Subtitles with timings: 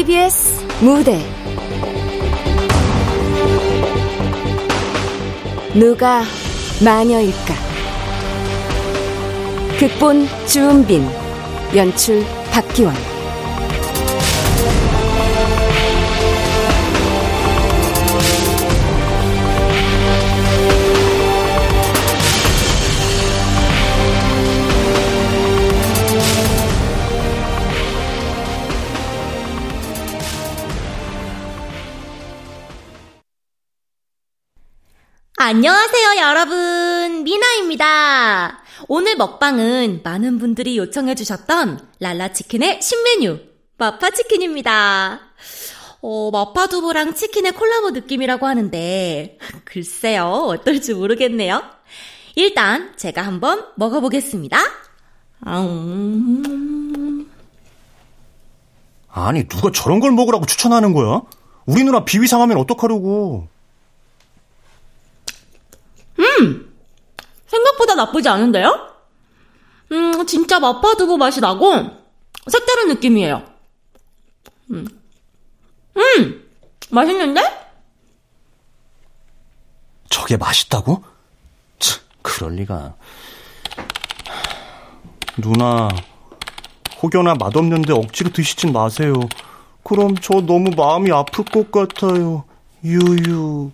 [0.00, 1.18] KBS 무대.
[5.74, 6.22] 누가
[6.82, 7.54] 마녀일까?
[9.78, 11.06] 극본 주은빈
[11.76, 13.09] 연출 박기원
[35.50, 37.24] 안녕하세요, 여러분.
[37.24, 38.62] 미나입니다.
[38.86, 43.40] 오늘 먹방은 많은 분들이 요청해주셨던 랄라치킨의 신메뉴,
[43.76, 45.18] 마파치킨입니다.
[46.02, 51.64] 어, 마파두부랑 치킨의 콜라보 느낌이라고 하는데, 글쎄요, 어떨지 모르겠네요.
[52.36, 54.56] 일단, 제가 한번 먹어보겠습니다.
[55.48, 57.28] 음...
[59.08, 61.22] 아니, 누가 저런 걸 먹으라고 추천하는 거야?
[61.66, 63.48] 우리 누나 비위상하면 어떡하려고.
[66.20, 66.70] 음!
[67.50, 68.88] 생각보다 나쁘지 않은데요?
[69.92, 71.74] 음, 진짜 마파두부 맛이 나고,
[72.48, 73.42] 색다른 느낌이에요.
[74.70, 74.86] 음.
[75.96, 76.48] 음!
[76.90, 77.40] 맛있는데?
[80.08, 81.02] 저게 맛있다고?
[81.80, 82.94] 참, 그럴 리가.
[85.36, 85.88] 누나,
[87.02, 89.14] 혹여나 맛없는데 억지로 드시진 마세요.
[89.82, 92.44] 그럼 저 너무 마음이 아플 것 같아요.
[92.84, 93.72] 유유.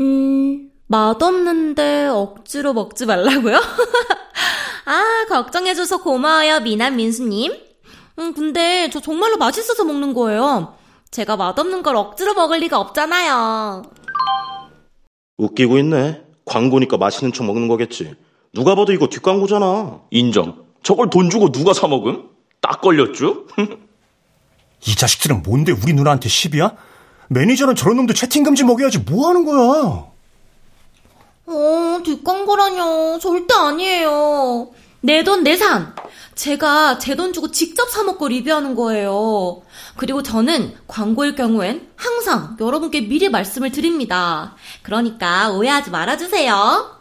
[0.00, 3.56] 음, 맛없는데 억지로 먹지 말라고요?
[4.86, 7.52] 아, 걱정해줘서 고마워요, 미남 민수님.
[8.18, 10.74] 음, 근데 저 정말로 맛있어서 먹는 거예요.
[11.10, 13.82] 제가 맛없는 걸 억지로 먹을 리가 없잖아요.
[15.38, 16.22] 웃기고 있네.
[16.44, 18.14] 광고니까 맛있는 척 먹는 거겠지.
[18.52, 20.00] 누가 봐도 이거 뒷광고잖아.
[20.10, 20.64] 인정.
[20.82, 22.28] 저걸 돈 주고 누가 사 먹음?
[22.60, 23.46] 딱 걸렸죠?
[24.86, 26.74] 이 자식들은 뭔데 우리 누나한테 시비야?
[27.34, 30.04] 매니저는 저런 놈들 채팅 금지 먹여야지 뭐 하는 거야?
[31.46, 33.18] 어, 뒷광고라뇨.
[33.20, 34.70] 절대 아니에요.
[35.02, 35.94] 내 돈 내 산.
[36.34, 39.62] 제가 제 돈 주고 직접 사 먹고 리뷰하는 거예요.
[39.96, 44.56] 그리고 저는 광고일 경우엔 항상 여러분께 미리 말씀을 드립니다.
[44.82, 46.98] 그러니까 오해하지 말아주세요.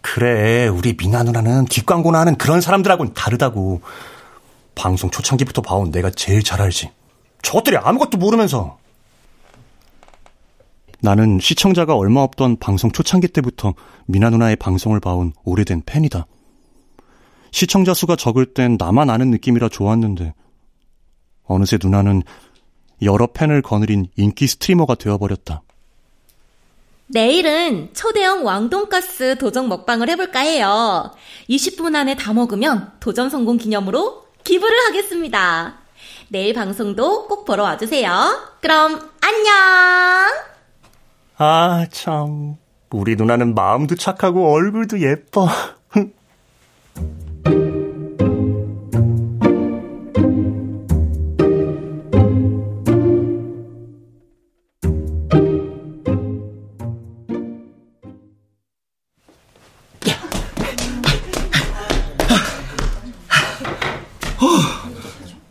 [0.00, 3.80] 그래, 우리 미나 누나는 뒷광고나 하는 그런 사람들하고는 다르다고.
[4.76, 6.90] 방송 초창기부터 봐온 내가 제일 잘 알지.
[7.42, 8.78] 저것들이 아무것도 모르면서.
[11.00, 13.74] 나는 시청자가 얼마 없던 방송 초창기 때부터
[14.06, 16.26] 미나 누나의 방송을 봐온 오래된 팬이다.
[17.50, 20.34] 시청자 수가 적을 땐 나만 아는 느낌이라 좋았는데
[21.44, 22.22] 어느새 누나는
[23.02, 25.62] 여러 팬을 거느린 인기 스트리머가 되어버렸다.
[27.10, 31.10] 내일은 초대형 왕돈가스 도전 먹방을 해볼까 해요.
[31.48, 35.78] 20분 안에 다 먹으면 도전 성공 기념으로 기부를 하겠습니다.
[36.28, 38.58] 내일 방송도 꼭 보러 와주세요.
[38.60, 40.57] 그럼 안녕!
[41.40, 42.56] 아, 참.
[42.90, 45.46] 우리 누나는 마음도 착하고 얼굴도 예뻐.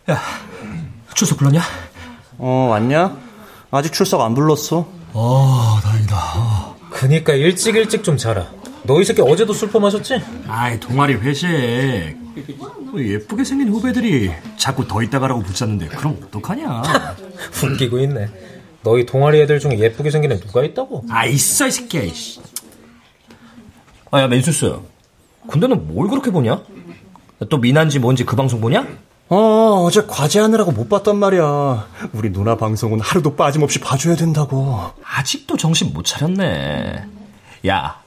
[0.10, 0.20] 야,
[1.14, 1.62] 출석 불렀냐?
[2.40, 3.18] 어, 왔냐?
[3.72, 4.97] 아직 출석 안 불렀어.
[5.14, 6.76] 아, 다행이다.
[6.92, 8.48] 그니까 일찍 일찍 좀 자라.
[8.84, 10.22] 너 이 새끼 어제도 술 퍼마셨지?
[10.48, 11.48] 아이, 동아리 회식.
[12.58, 16.84] 뭐 예쁘게 생긴 후배들이 자꾸 더 있다가라고 붙잡는데 그럼 어떡하냐?
[17.64, 18.28] 웃기고 있네.
[18.84, 21.04] 너희 동아리 애들 중에 예쁘게 생긴 애 누가 있다고?
[21.10, 22.40] 아, 있어, 이 새끼야, 이씨.
[24.12, 24.78] 아, 야, 맨수스.
[25.50, 26.62] 근데 너 뭘 그렇게 보냐?
[27.50, 28.88] 또 미난지 뭔지 그 방송 보냐?
[29.30, 31.88] 어, 어제 과제하느라고 못 봤단 말이야.
[32.14, 34.80] 우리 누나 방송은 하루도 빠짐없이 봐줘야 된다고.
[35.04, 37.04] 아직도 정신 못 차렸네.
[37.68, 37.98] 야,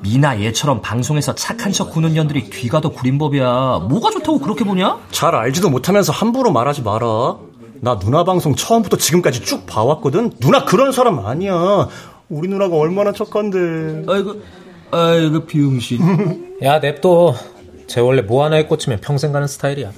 [0.00, 3.86] 미나 얘처럼 방송에서 착한 척 구는 년들이 귀가 더 구린 법이야.
[3.88, 4.98] 뭐가 좋다고 그렇게 보냐?
[5.10, 7.36] 잘 알지도 못하면서 함부로 말하지 마라.
[7.80, 10.30] 나 누나 방송 처음부터 지금까지 쭉 봐왔거든.
[10.38, 11.88] 누나 그런 사람 아니야.
[12.28, 14.04] 우리 누나가 얼마나 착한데.
[14.06, 14.34] 아이고,
[14.92, 16.58] 아이고 비용신.
[16.62, 17.34] 야, 냅둬.
[17.88, 19.90] 쟤 원래 뭐 하나에 꽂히면 평생 가는 스타일이야.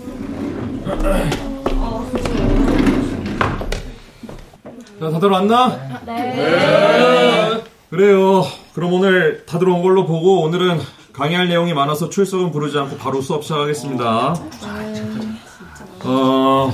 [5.01, 6.01] 자, 다들 왔나?
[6.07, 6.15] 네.
[6.35, 7.63] 네.
[7.91, 8.45] 그래요.
[8.75, 10.81] 그럼 오늘 다들 온 걸로 보고 오늘은
[11.13, 14.35] 강의할 내용이 많아서 출석은 부르지 않고 바로 수업 시작하겠습니다.
[16.05, 16.73] 어,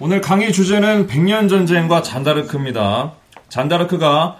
[0.00, 3.12] 오늘 강의 주제는 백년 전쟁과 잔다르크입니다.
[3.48, 4.36] 잔다르크가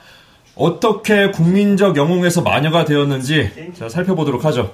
[0.57, 4.73] 어떻게 국민적 영웅에서 마녀가 되었는지 자, 살펴보도록 하죠.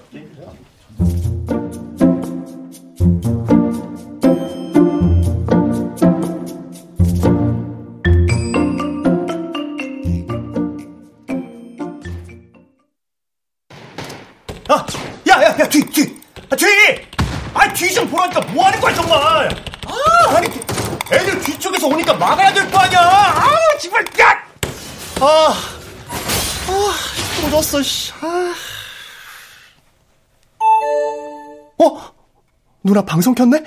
[32.96, 33.62] 누나 방송 켰네?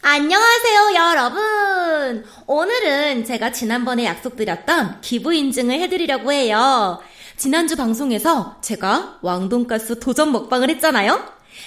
[0.00, 2.24] 안녕하세요, 여러분.
[2.46, 6.98] 오늘은 제가 지난번에 약속드렸던 기부 인증을 해드리려고 해요.
[7.36, 11.22] 지난주 방송에서 제가 왕돈가스 도전 먹방을 했잖아요?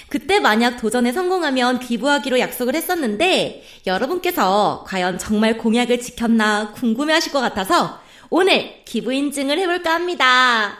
[0.08, 7.40] 그때 만약 도전에 성공하면 기부하기로 약속을 했었는데 여러분께서 과연 정말 공약을 지켰나 궁금해 하실 것
[7.40, 8.00] 같아서
[8.30, 10.78] 오늘 기부 인증을 해볼까 합니다.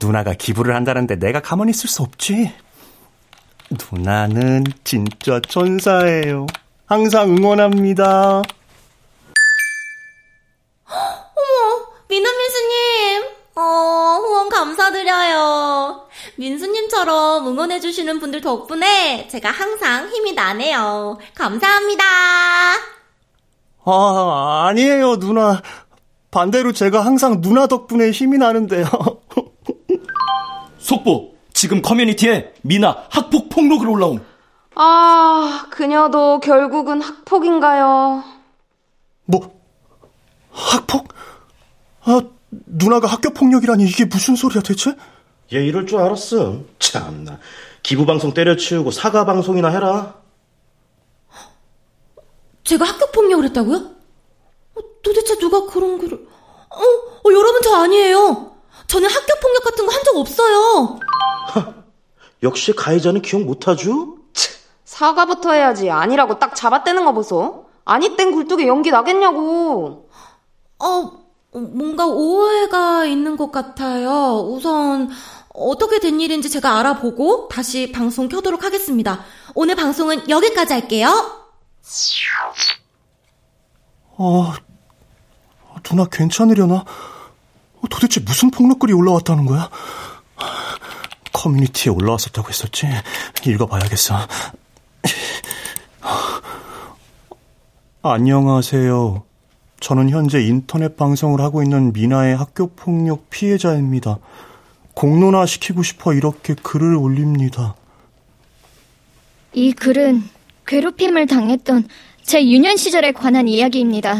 [0.00, 2.50] 누나가 기부를 한다는데 내가 가만히 있을 수 없지.
[3.90, 6.46] 누나는 진짜 천사예요.
[6.86, 8.42] 항상 응원합니다.
[10.86, 13.24] 어머, 미나민수님.
[13.54, 16.08] 어, 후원 감사드려요.
[16.36, 21.18] 민수님처럼 응원해주시는 분들 덕분에 제가 항상 힘이 나네요.
[21.34, 22.04] 감사합니다.
[23.84, 25.60] 아, 아니에요, 누나.
[26.30, 28.86] 반대로 제가 항상 누나 덕분에 힘이 나는데요.
[30.78, 31.31] 속보!
[31.62, 34.20] 지금 커뮤니티에 미나 학폭 폭로글 올라옴.
[34.74, 38.24] 아, 그녀도 결국은 학폭인가요?
[39.26, 39.60] 뭐,
[40.50, 41.06] 학폭?
[42.02, 42.20] 아,
[42.50, 44.96] 누나가 학교 폭력이라니 이게 무슨 소리야 대체?
[45.52, 46.68] 얘 이럴 줄 알았음.
[46.80, 47.38] 참나.
[47.84, 50.16] 기부 방송 때려치우고 사과 방송이나 해라.
[52.64, 53.76] 제가 학교 폭력을 했다고요?
[53.76, 56.26] 어, 도대체 누가 그런 거를...
[56.70, 58.51] 어, 어, 여러분 저 아니에요.
[58.92, 60.98] 저는 학교 폭력 같은 거 한 적 없어요.
[61.48, 61.74] 하,
[62.42, 64.16] 역시 가해자는 기억 못하죠?
[64.84, 65.90] 사과부터 해야지.
[65.90, 67.66] 아니라고 딱 잡아떼는 거 보소.
[67.84, 70.08] 아니 땡 굴뚝에 연기 나겠냐고.
[70.78, 71.12] 어,
[71.52, 74.40] 뭔가 오해가 있는 것 같아요.
[74.48, 75.10] 우선
[75.54, 79.24] 어떻게 된 일인지 제가 알아보고 다시 방송 켜도록 하겠습니다.
[79.54, 81.08] 오늘 방송은 여기까지 할게요.
[84.18, 84.52] 어,
[85.82, 86.84] 누나 괜찮으려나?
[87.90, 89.68] 도대체 무슨 폭력글이 올라왔다는 거야?
[91.32, 92.86] 커뮤니티에 올라왔었다고 했었지?
[93.44, 94.26] 읽어봐야겠어.
[98.02, 99.22] 안녕하세요.
[99.80, 104.18] 저는 현재 인터넷 방송을 하고 있는 미나의 학교 폭력 피해자입니다.
[104.94, 107.74] 공론화 시키고 싶어 이렇게 글을 올립니다.
[109.52, 110.22] 이 글은
[110.66, 111.88] 괴롭힘을 당했던
[112.22, 114.16] 제 유년 시절에 관한 이야기입니다.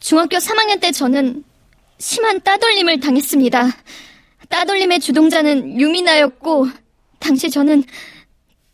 [0.00, 1.44] 중학교 3학년 때 저는
[2.02, 3.68] 심한 따돌림을 당했습니다.
[4.48, 6.66] 따돌림의 주동자는 유미나였고,
[7.20, 7.84] 당시 저는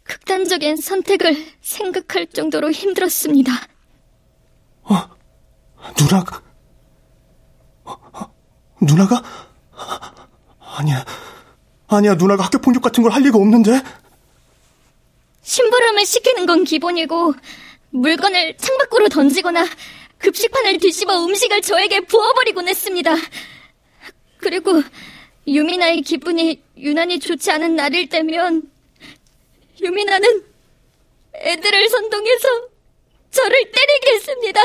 [0.03, 3.53] 극단적인 선택을 생각할 정도로 힘들었습니다.
[4.85, 4.95] 어,
[6.01, 6.41] 누나가,
[7.85, 8.35] 어,
[8.81, 9.23] 누나가?
[10.79, 11.05] 아니야,
[11.87, 13.83] 아니야, 누나가 학교 폭력 같은 걸 할 리가 없는데?
[15.43, 17.35] 심부름을 시키는 건 기본이고,
[17.91, 19.67] 물건을 창밖으로 던지거나
[20.19, 23.15] 급식판을 뒤집어 음식을 저에게 부어버리곤 했습니다.
[24.39, 24.83] 그리고
[25.47, 28.71] 유미나의 기분이 유난히 좋지 않은 날일 때면
[29.81, 30.45] 유미나는
[31.35, 32.49] 애들을 선동해서
[33.31, 34.61] 저를 때리게 했습니다.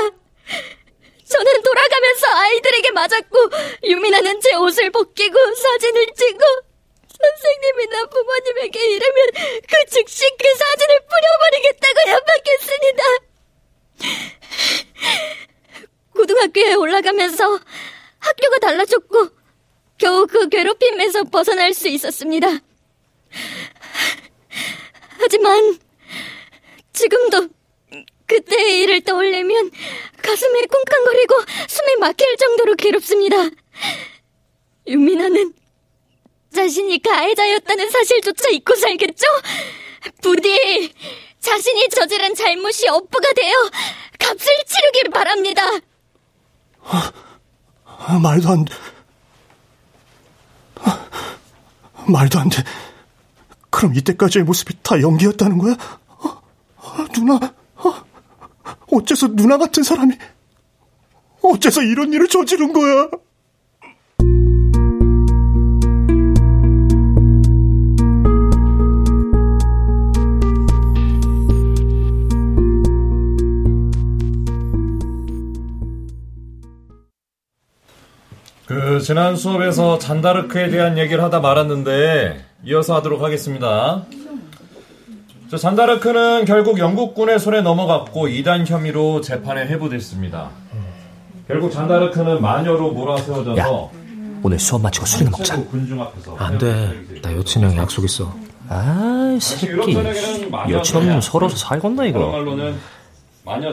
[1.26, 3.50] 저는 돌아가면서 아이들에게 맞았고
[3.84, 6.44] 유미나는 제 옷을 벗기고 사진을 찍고
[7.24, 13.04] 선생님이나 부모님에게 이르면 그 즉시 그 사진을 뿌려버리겠다고 협박했습니다.
[17.24, 17.60] 올라가면서
[18.20, 19.30] 학교가 달라졌고
[19.98, 22.48] 겨우 그 괴롭힘에서 벗어날 수 있었습니다.
[25.20, 25.80] 하지만
[26.92, 27.48] 지금도
[28.28, 29.72] 그때의 일을 떠올리면
[30.22, 31.36] 가슴이 쿵쾅거리고
[31.68, 33.50] 숨이 막힐 정도로 괴롭습니다.
[34.88, 35.54] 윤민아는
[36.54, 39.26] 자신이 가해자였다는 사실조차 잊고 살겠죠?
[40.22, 40.94] 부디
[41.40, 43.54] 자신이 저지른 잘못이 업부가 되어
[44.20, 45.64] 값을 치르길 바랍니다.
[46.86, 48.74] 아, 말도 안 돼.
[50.82, 51.08] 아,
[52.08, 52.64] 말도 안 돼.
[53.70, 55.76] 그럼 이때까지의 모습이 다 연기였다는 거야?
[56.78, 57.40] 아, 누나,
[57.78, 58.04] 아,
[58.92, 60.16] 어째서 누나 같은 사람이
[61.42, 63.10] 어째서 이런 일을 저지른 거야?
[78.74, 84.04] 그 지난 수업에서 잔다르크에 대한 얘기를 하다 말았는데 이어서 하도록 하겠습니다.
[85.52, 90.50] 자, 잔다르크는 결국 영국군의 손에 넘어갔고 이단 혐의로 재판에 회부됐습니다.
[91.48, 93.68] 결국 잔다르크는 마녀로 몰아세워져서 야,
[94.42, 95.54] 오늘 수업 마치고 술이나 먹자.
[95.54, 96.94] 앞에서 안 돼.
[97.22, 98.34] 나 여친이랑 약속 있어.
[98.70, 99.68] 아, 새끼.
[100.72, 102.34] 여친 없는 서러서 살겄나 이거.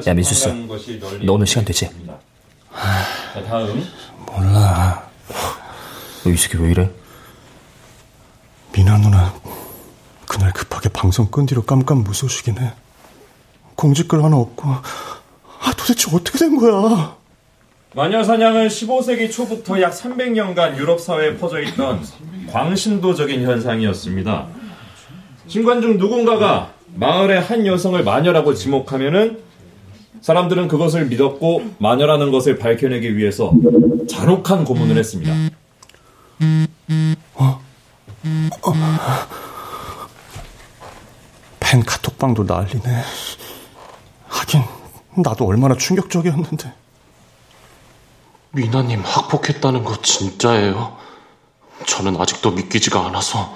[0.07, 0.49] 야 민수스
[1.25, 1.89] 너 오늘 시간 되지?
[3.33, 3.85] 자 다음
[4.27, 5.09] 몰라.
[6.25, 6.91] 너이 새끼 왜 이래?
[8.73, 9.33] 미나 누나
[10.27, 12.73] 그날 급하게 방송 끈 뒤로 깜깜 무소식이네.
[13.77, 17.17] 공지글 하나 없고 아 도대체 어떻게 된 거야?
[17.95, 22.05] 마녀 사냥은 15세기 초부터 약 300년간 유럽 사회에 퍼져 있던
[22.53, 24.47] 광신도적인 현상이었습니다.
[25.49, 29.43] 신관 중 누군가가 마을의 한 여성을 마녀라고 지목하면은
[30.21, 33.53] 사람들은 그것을 믿었고 마녀라는 것을 밝혀내기 위해서
[34.09, 35.33] 잔혹한 고문을 했습니다.
[41.61, 43.03] 팬 카톡방도 난리네.
[44.29, 44.63] 하긴
[45.17, 46.73] 나도 얼마나 충격적이었는데.
[48.53, 50.97] 미나님 학폭했다는 거 진짜예요?
[51.87, 53.55] 저는 아직도 믿기지가 않아서.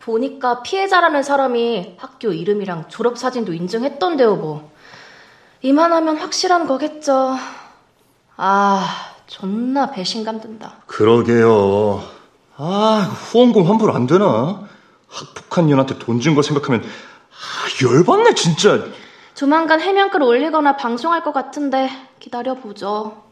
[0.00, 4.70] 보니까 피해자라는 사람이 학교 이름이랑 졸업사진도 인증했던데요, 뭐.
[5.62, 7.36] 이만하면 확실한 거겠죠.
[8.36, 8.86] 아,
[9.26, 10.74] 존나 배신감 든다.
[10.86, 12.02] 그러게요.
[12.56, 14.60] 아, 후원금 환불 안 되나?
[15.08, 18.84] 학폭한 년한테 돈 준 거 생각하면 아, 열받네 진짜.
[19.34, 23.22] 조만간 해명글 올리거나 방송할 것 같은데 기다려 보죠.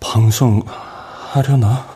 [0.00, 1.86] 방송 하려나?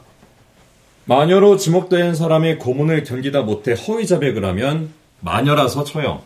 [1.07, 6.21] 마녀로 지목된 사람이 고문을 견디다 못해 허위 자백을 하면 마녀라서 처형.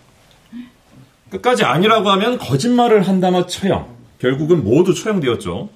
[1.31, 3.89] 끝까지 아니라고 하면 거짓말을 한다며 처형.
[4.21, 5.71] 결국은 모두 처형되었죠.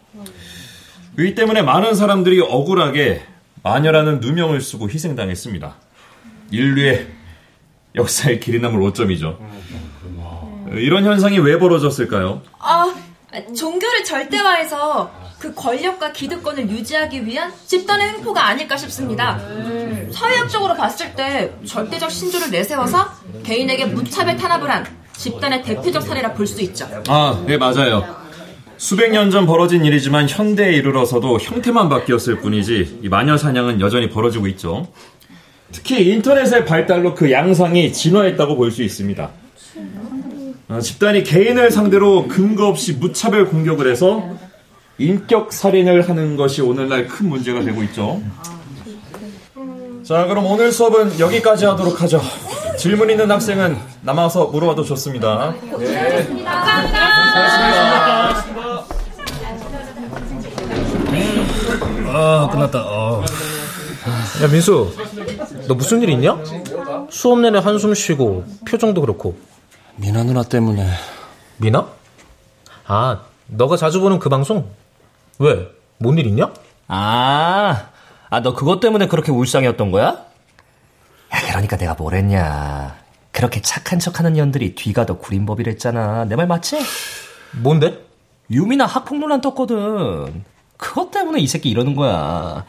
[1.18, 3.22] 이 때문에 많은 사람들이 억울하게
[3.62, 5.74] 마녀라는 누명을 쓰고 희생당했습니다.
[6.50, 7.08] 인류의
[7.94, 9.38] 역사의 길이 남을 오점이죠.
[10.72, 12.42] 이런 현상이 왜 벌어졌을까요?
[12.58, 12.92] 아,
[13.56, 19.38] 종교를 절대화해서 그 권력과 기득권을 유지하기 위한 집단의 횡포가 아닐까 싶습니다.
[20.12, 23.08] 사회학적으로 봤을 때 절대적 신조를 내세워서
[23.44, 24.84] 개인에게 무차별 탄압을 한
[25.24, 26.86] 집단의 대표적 사례라 볼 수 있죠.
[27.08, 28.04] 아, 네, 맞아요.
[28.76, 34.46] 수백 년 전 벌어진 일이지만 현대에 이르러서도 형태만 바뀌었을 뿐이지 이 마녀 사냥은 여전히 벌어지고
[34.48, 34.86] 있죠.
[35.72, 39.30] 특히 인터넷의 발달로 그 양상이 진화했다고 볼 수 있습니다.
[40.68, 44.28] 어, 집단이 개인을 상대로 근거 없이 무차별 공격을 해서
[44.98, 48.22] 인격 살인을 하는 것이 오늘날 큰 문제가 되고 있죠.
[50.04, 52.20] 자, 그럼 오늘 수업은 여기까지 하도록 하죠.
[52.78, 55.54] 질문 있는 학생은 남아서 물어봐도 좋습니다.
[55.78, 56.44] 네.
[56.44, 58.44] 감사합니다.
[62.16, 62.78] 아, 끝났다.
[62.84, 63.24] 어.
[64.42, 64.92] 야, 민수.
[65.68, 66.36] 너 무슨 일 있냐?
[67.10, 69.36] 수업 내내 한숨 쉬고 표정도 그렇고.
[69.96, 70.86] 미나 누나 때문에.
[71.58, 71.86] 미나?
[72.86, 74.68] 아, 너가 자주 보는 그 방송?
[75.38, 75.68] 왜?
[75.98, 76.52] 뭔 일 있냐?
[76.88, 77.86] 아,
[78.28, 80.18] 아, 너 그것 때문에 그렇게 울상이었던 거야?
[81.64, 82.94] 야, 그러니까 내가 뭘 했냐.
[83.32, 86.26] 그렇게 착한 척 하는 년들이 뒤가 더 구린 법이랬잖아.
[86.26, 86.78] 내 말 맞지?
[87.62, 88.04] 뭔데?
[88.50, 90.44] 유미나 학폭 논란 떴거든.
[90.76, 92.64] 그것 때문에 이 새끼 이러는 거야.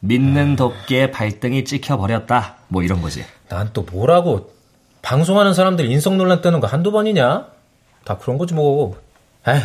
[0.00, 2.56] 믿는 덕기에 발등이 찍혀버렸다.
[2.68, 3.24] 뭐 이런 거지.
[3.48, 4.50] 난 또 뭐라고.
[5.02, 7.46] 방송하는 사람들 인성 논란 뜨는 거 한두 번이냐?
[8.04, 8.96] 다 그런 거지 뭐.
[9.46, 9.60] 에휴,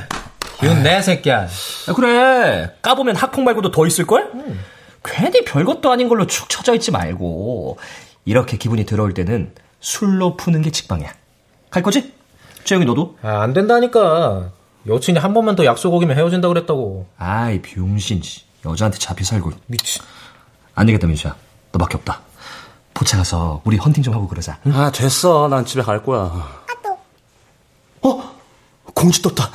[0.64, 1.44] 이건 내 새끼야.
[1.44, 1.48] 야,
[1.96, 2.72] 그래.
[2.82, 4.32] 까보면 학폭 말고도 더 있을걸?
[4.34, 4.60] 음.
[5.06, 7.78] 괜히 별것도 아닌 걸로 축 처져 있지 말고.
[8.28, 11.10] 이렇게 기분이 들어올 때는 술로 푸는 게 직방이야.
[11.70, 12.14] 갈 거지?
[12.66, 13.18] 최영이 너도?
[13.22, 14.50] 아, 안 된다니까.
[14.86, 17.08] 여친이 한 번만 더 약속 어기면 헤어진다 그랬다고.
[17.18, 18.22] 아이, 병신.
[18.66, 19.52] 여자한테 잡혀 살고.
[19.68, 20.02] 미치.
[20.76, 21.38] 안 되겠다, 민수야.
[21.72, 22.20] 너밖에 없다.
[22.94, 24.60] 포차 가서 우리 헌팅 좀 하고 그러자.
[24.68, 24.74] 응?
[24.76, 25.48] 아, 됐어.
[25.48, 26.50] 난 집에 갈 거야.
[28.02, 28.36] 어?
[28.94, 29.50] 공지 떴다.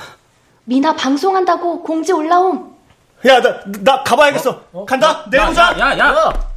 [0.64, 2.74] 미나 방송한다고 공지 올라옴.
[3.26, 4.62] 야, 나, 나 가봐야겠어.
[4.72, 4.86] 어?
[4.86, 5.28] 간다.
[5.30, 5.78] 내일 보자.
[5.78, 6.52] 야, 야, 야.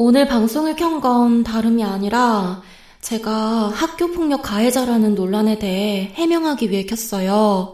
[0.00, 2.62] 오늘 방송을 켠 건 다름이 아니라
[3.00, 7.72] 제가 학교 폭력 가해자라는 논란에 대해 해명하기 위해 켰어요.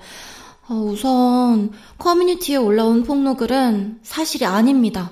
[0.67, 5.11] 어, 우선 커뮤니티에 올라온 폭로글은 사실이 아닙니다.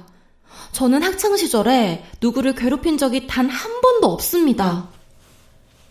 [0.73, 4.89] 저는 학창 시절에 누구를 괴롭힌 적이 단 한 번도 없습니다.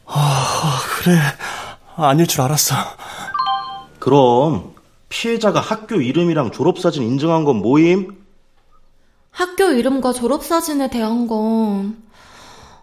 [0.08, 1.20] 아, 그래.
[1.98, 2.76] 아닐 줄 알았어.
[4.00, 4.74] 그럼
[5.10, 8.21] 피해자가 학교 이름이랑 졸업사진 인증한 건 뭐임?
[9.32, 12.04] 학교 이름과 졸업사진에 대한 건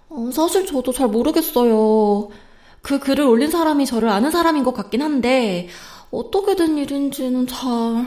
[0.09, 2.31] 어, 사실 저도 잘 모르겠어요.
[2.81, 5.69] 그 글을 올린 사람이 저를 아는 사람인 것 같긴 한데
[6.11, 8.07] 어떻게 된 일인지는 잘...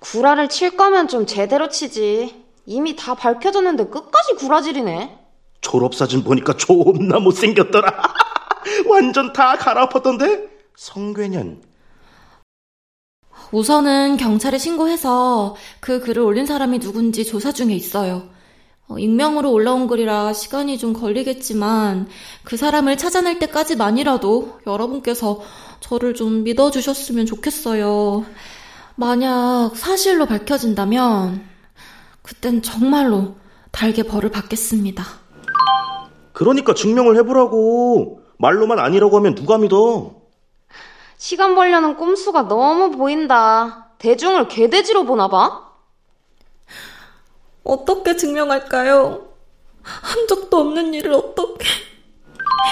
[0.00, 2.42] 구라를 칠 거면 좀 제대로 치지.
[2.66, 5.18] 이미 다 밝혀졌는데 끝까지 구라질이네.
[5.60, 8.14] 졸업사진 보니까 존나 못생겼더라.
[8.88, 10.48] 완전 다 갈아엎었던데?
[10.76, 11.62] 성괴년.
[13.52, 18.22] 우선은 경찰에 신고해서 그 글을 올린 사람이 누군지 조사 중에 있어요.
[18.88, 22.08] 어, 익명으로 올라온 글이라 시간이 좀 걸리겠지만
[22.44, 25.40] 그 사람을 찾아낼 때까지만이라도 여러분께서
[25.80, 28.24] 저를 좀 믿어주셨으면 좋겠어요.
[28.96, 31.42] 만약 사실로 밝혀진다면
[32.22, 33.34] 그땐 정말로
[33.70, 35.04] 달게 벌을 받겠습니다.
[36.32, 38.20] 그러니까 증명을 해보라고.
[38.38, 40.21] 말로만 아니라고 하면 누가 믿어?
[41.22, 43.90] 시간 벌려는 꼼수가 너무 보인다.
[43.98, 45.70] 대중을 개돼지로 보나 봐?
[47.62, 49.28] 어떻게 증명할까요?
[49.82, 51.64] 한 적도 없는 일을 어떻게...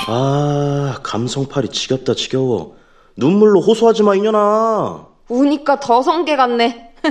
[0.08, 2.76] 아, 감성팔이 지겹다 지겨워.
[3.14, 5.06] 눈물로 호소하지 마, 이년아.
[5.28, 6.96] 우니까 더 성게 같네.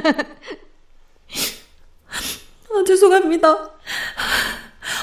[2.69, 3.69] 아, 죄송합니다.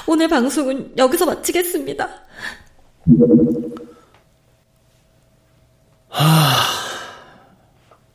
[0.06, 2.10] 오늘 방송은 여기서 마치겠습니다.
[6.16, 6.56] 하...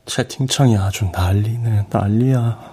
[0.06, 2.72] 채팅창이 아주 난리네, 난리야.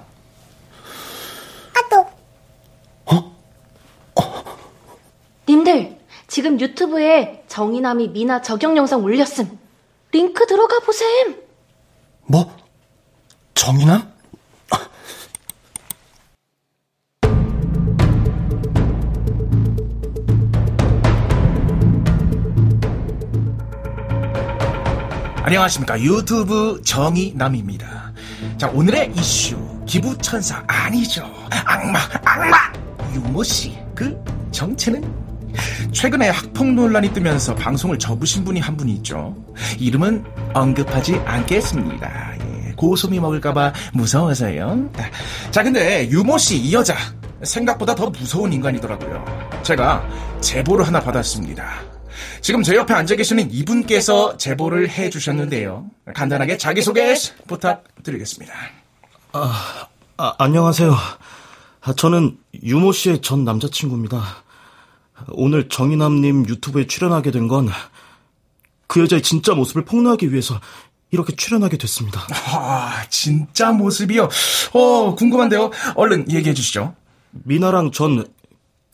[5.47, 9.57] 님들, 지금 유튜브에 정의남이 미나 저격 영상 올렸음.
[10.11, 11.41] 링크 들어가 보셈.
[12.27, 12.55] 뭐?
[13.55, 14.13] 정의남?
[25.49, 25.99] 안녕하십니까.
[25.99, 28.13] 유튜브 정의남입니다.
[28.59, 31.27] 자 오늘의 이슈 기부천사 아니죠.
[31.65, 32.55] 악마 악마!
[33.15, 34.15] 유모씨 그
[34.51, 35.11] 정체는?
[35.91, 39.35] 최근에 학폭 논란이 뜨면서 방송을 접으신 분이 한 분이 있죠.
[39.79, 42.35] 이름은 언급하지 않겠습니다.
[42.41, 44.91] 예, 고소미 먹을까봐 무서워서요.
[45.49, 46.95] 자 근데 유모 씨 이 여자.
[47.41, 49.25] 생각보다 더 무서운 인간이더라고요.
[49.63, 50.07] 제가
[50.41, 51.65] 제보를 하나 받았습니다
[52.41, 55.85] 지금 제 옆에 앉아 계시는 이분께서 제보를 해 주셨는데요.
[56.13, 57.13] 간단하게 자기소개
[57.47, 58.53] 부탁드리겠습니다.
[59.33, 60.95] 아, 아, 안녕하세요.
[61.81, 64.23] 아, 저는 유모 씨의 전 남자친구입니다.
[65.29, 67.69] 오늘 정인남님 유튜브에 출연하게 된 건
[68.87, 70.59] 그 여자의 진짜 모습을 폭로하기 위해서
[71.11, 72.21] 이렇게 출연하게 됐습니다.
[72.47, 74.29] 아, 진짜 모습이요?
[74.73, 75.69] 어, 궁금한데요.
[75.95, 76.95] 얼른 얘기해 주시죠.
[77.31, 78.25] 미나랑 전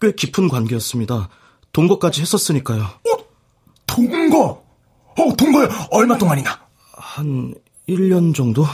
[0.01, 1.29] 꽤 깊은 관계였습니다.
[1.71, 2.85] 동거까지 했었으니까요.
[3.95, 4.09] 어?
[4.09, 4.63] 동거?
[5.17, 5.69] 어, 동거요?
[5.91, 6.59] 얼마 동안이나?
[6.93, 7.53] 한
[7.87, 8.65] 1년 정도?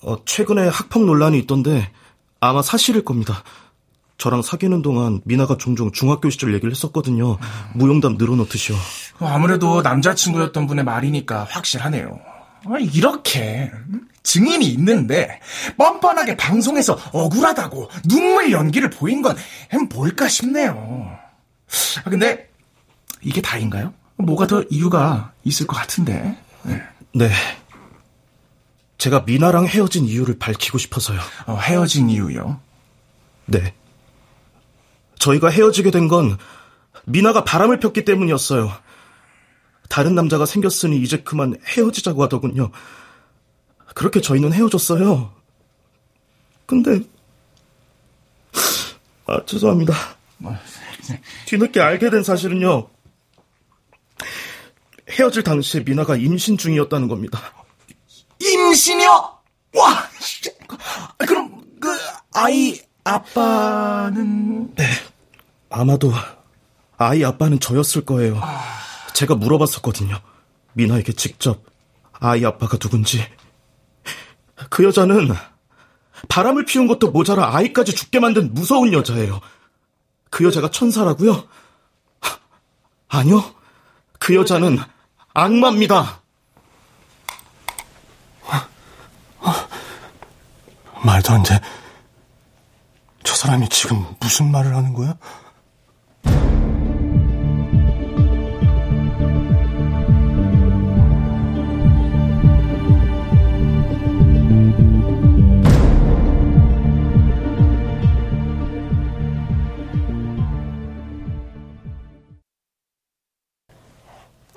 [0.00, 1.90] 어, 최근에 학폭 논란이 있던데
[2.40, 3.44] 아마 사실일 겁니다.
[4.18, 7.38] 저랑 사귀는 동안 미나가 종종 중학교 시절 얘기를 했었거든요.
[7.74, 8.76] 무용담 늘어놓듯이요.
[9.20, 12.20] 아무래도 남자친구였던 분의 말이니까 확실하네요.
[12.66, 13.70] 아, 이렇게
[14.22, 15.40] 증인이 있는데
[15.76, 19.36] 뻔뻔하게 방송에서 억울하다고 눈물 연기를 보인 건
[19.90, 21.10] 뭘까 싶네요.
[22.04, 22.51] 아, 근데
[23.22, 23.94] 이게 다인가요?
[24.16, 26.38] 뭐가 더 이유가 있을 것 같은데.
[26.64, 26.82] 네.
[27.14, 27.30] 네.
[28.98, 31.18] 제가 미나랑 헤어진 이유를 밝히고 싶어서요.
[31.46, 32.60] 어, 헤어진 이유요?
[33.46, 33.74] 네.
[35.18, 36.36] 저희가 헤어지게 된 건
[37.04, 38.70] 미나가 바람을 폈기 때문이었어요.
[39.88, 42.70] 다른 남자가 생겼으니 이제 그만 헤어지자고 하더군요.
[43.94, 45.32] 그렇게 저희는 헤어졌어요.
[46.66, 47.00] 근데
[49.26, 49.94] 아 죄송합니다.
[51.46, 52.88] 뒤늦게 알게 된 사실은요.
[55.12, 57.40] 헤어질 당시에 미나가 임신 중이었다는 겁니다.
[58.40, 59.38] 임신이요?
[59.74, 60.08] 와!
[61.18, 61.88] 그럼 그
[62.34, 64.84] 아이 아빠는 네.
[65.70, 66.12] 아마도
[66.96, 68.40] 아이 아빠는 저였을 거예요.
[69.14, 70.18] 제가 물어봤었거든요.
[70.74, 71.62] 미나에게 직접
[72.12, 73.24] 아이 아빠가 누군지.
[74.70, 75.34] 그 여자는
[76.28, 79.40] 바람을 피운 것도 모자라 아이까지 죽게 만든 무서운 여자예요.
[80.30, 81.46] 그 여자가 천사라고요?
[83.08, 83.44] 아니요.
[84.18, 84.78] 그 여자는
[85.34, 86.20] 악마입니다.
[91.04, 91.58] 말도 안 돼.
[93.24, 95.16] 저 사람이 지금 무슨 말을 하는 거야?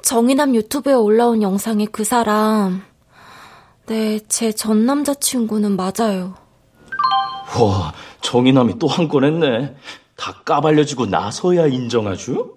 [0.09, 2.83] 정의남 유튜브에 올라온 영상의 그 사람,
[3.87, 6.35] 네, 제 전 남자친구는 맞아요.
[7.59, 7.91] 와,
[8.21, 9.75] 정의남이 또 한 건 했네.
[10.15, 12.53] 다 까발려지고 나서야 인정하죠?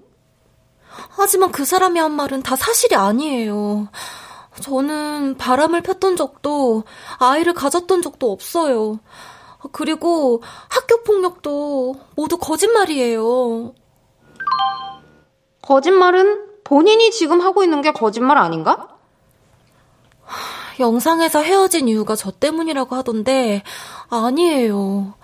[1.09, 3.89] 하지만 그 사람이 한 말은 다 사실이 아니에요.
[4.61, 6.85] 저는 바람을 폈던 적도,
[7.19, 9.01] 아이를 가졌던 적도 없어요.
[9.73, 13.73] 그리고 학교 폭력도 모두 거짓말이에요.
[15.63, 18.88] 거짓말은 본인이 지금 하고 있는 게 거짓말 아닌가?
[20.78, 23.62] 영상에서 헤어진 이유가 저 때문이라고 하던데,
[24.11, 25.14] 아니에요.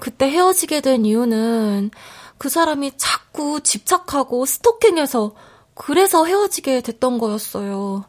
[0.00, 1.90] 그때 헤어지게 된 이유는
[2.36, 5.34] 그 사람이 자꾸 집착하고 스토킹해서
[5.72, 8.04] 그래서 헤어지게 됐던 거였어요.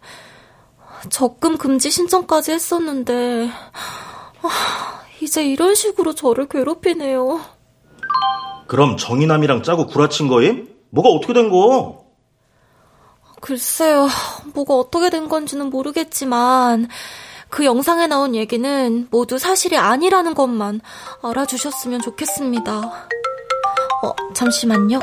[1.09, 3.49] 적금 금지 신청까지 했었는데,
[4.41, 4.49] 아,
[5.21, 7.39] 이제 이런 식으로 저를 괴롭히네요.
[8.67, 10.75] 그럼 정희남이랑 짜고 구라친 거임?
[10.89, 12.04] 뭐가 어떻게 된 거?
[13.45, 14.07] 글쎄요,
[14.55, 16.89] 뭐가 어떻게 된 건지는 모르겠지만,
[17.49, 20.81] 그 영상에 나온 얘기는 모두 사실이 아니라는 것만
[21.21, 22.71] 알아주셨으면 좋겠습니다.
[24.01, 24.99] 어, 잠시만요.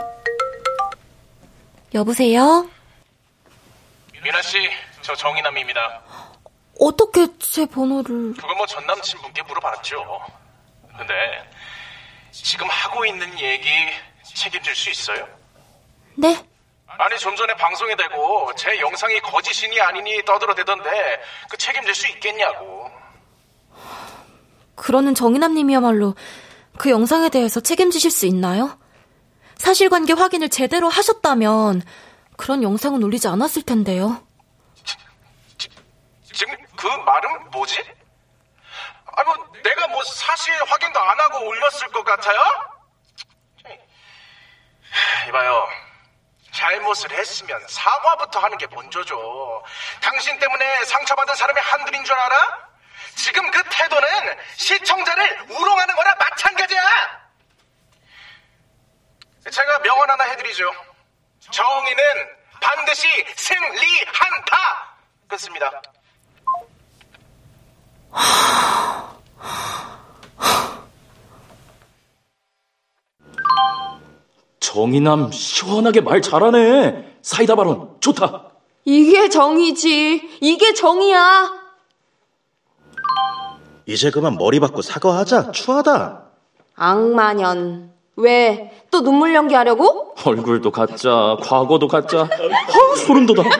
[1.94, 2.68] 여보세요?
[4.24, 4.58] 미나 씨,
[5.02, 6.02] 저 정희남입니다.
[6.80, 8.34] 어떻게 제 번호를...
[8.34, 10.04] 그건 뭐 전 남친분께 물어봤죠.
[10.98, 11.14] 근데
[12.32, 13.68] 지금 하고 있는 얘기
[14.34, 15.28] 책임질 수 있어요?
[16.16, 16.44] 네?
[16.98, 22.90] 아니 좀 전에 방송에 대고 제 영상이 거짓이니 아니니 떠들어대던데 그 책임질 수 있겠냐고.
[24.74, 26.14] 그러는 정인남님이야말로
[26.78, 28.78] 그 영상에 대해서 책임지실 수 있나요?
[29.56, 31.82] 사실관계 확인을 제대로 하셨다면
[32.36, 34.26] 그런 영상은 올리지 않았을 텐데요.
[36.32, 37.80] 지금 그 말은 뭐지?
[39.14, 42.38] 아, 뭐, 내가 뭐 사실 확인도 안 하고 올렸을 것 같아요?
[45.28, 45.68] 이봐요.
[46.52, 49.64] 잘못을 했으면 사과부터 하는 게 먼저죠.
[50.00, 52.68] 당신 때문에 상처받은 사람이 한둘인 줄 알아?
[53.16, 54.08] 지금 그 태도는
[54.56, 57.22] 시청자를 우롱하는 거나 마찬가지야!
[59.50, 60.70] 제가 명언 하나 해드리죠.
[61.50, 64.96] 정의는 반드시 승리한다!
[65.28, 65.82] 끝습니다.
[74.72, 77.16] 정의남 시원하게 말 잘하네.
[77.20, 78.52] 사이다 발언 좋다.
[78.86, 80.38] 이게 정이지.
[80.40, 81.52] 이게 정이야.
[83.84, 85.50] 이제 그만 머리 받고 사과하자.
[85.50, 86.22] 추하다.
[86.74, 87.92] 악마년.
[88.16, 88.72] 왜?
[88.90, 90.14] 또 눈물 연기하려고?
[90.24, 92.22] 얼굴도 가짜, 과거도 가짜.
[92.22, 93.44] 아, 소름 돋아.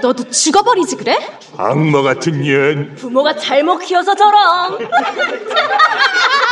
[0.00, 1.18] 너도 죽어버리지 그래?
[1.58, 2.94] 악마 같은 년.
[2.94, 4.78] 부모가 잘못 키워서 저럼.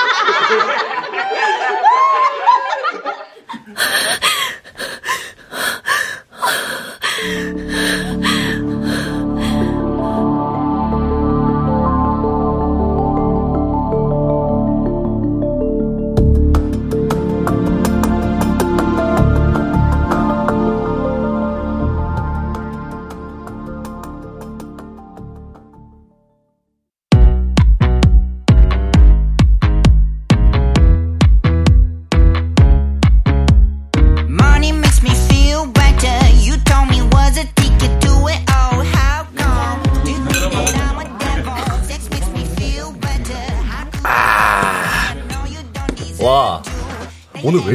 [7.23, 7.91] Yeah.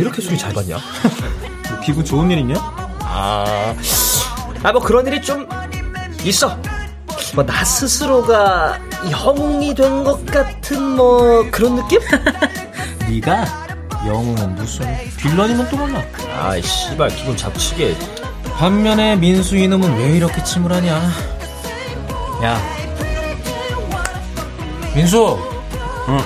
[0.06, 0.78] 이렇게 술이 잘 받냐?
[1.70, 2.56] 뭐 기분 좋은 일 있냐?
[3.02, 3.74] 아,
[4.64, 5.48] 아, 뭐 그런 일이 좀
[6.24, 6.56] 있어.
[7.34, 8.78] 뭐 나 스스로가
[9.10, 12.00] 영웅이 된 것 같은 뭐 그런 느낌?
[13.10, 13.46] 네가
[14.06, 14.86] 영웅은 무슨
[15.18, 16.02] 빌런이면 또 몰라.
[16.40, 17.98] 아이 씨발 기분 잡치게.
[18.58, 20.94] 반면에 민수 이놈은 왜 이렇게 침울하냐?
[22.44, 22.62] 야,
[24.96, 25.38] 민수.
[26.08, 26.20] 응.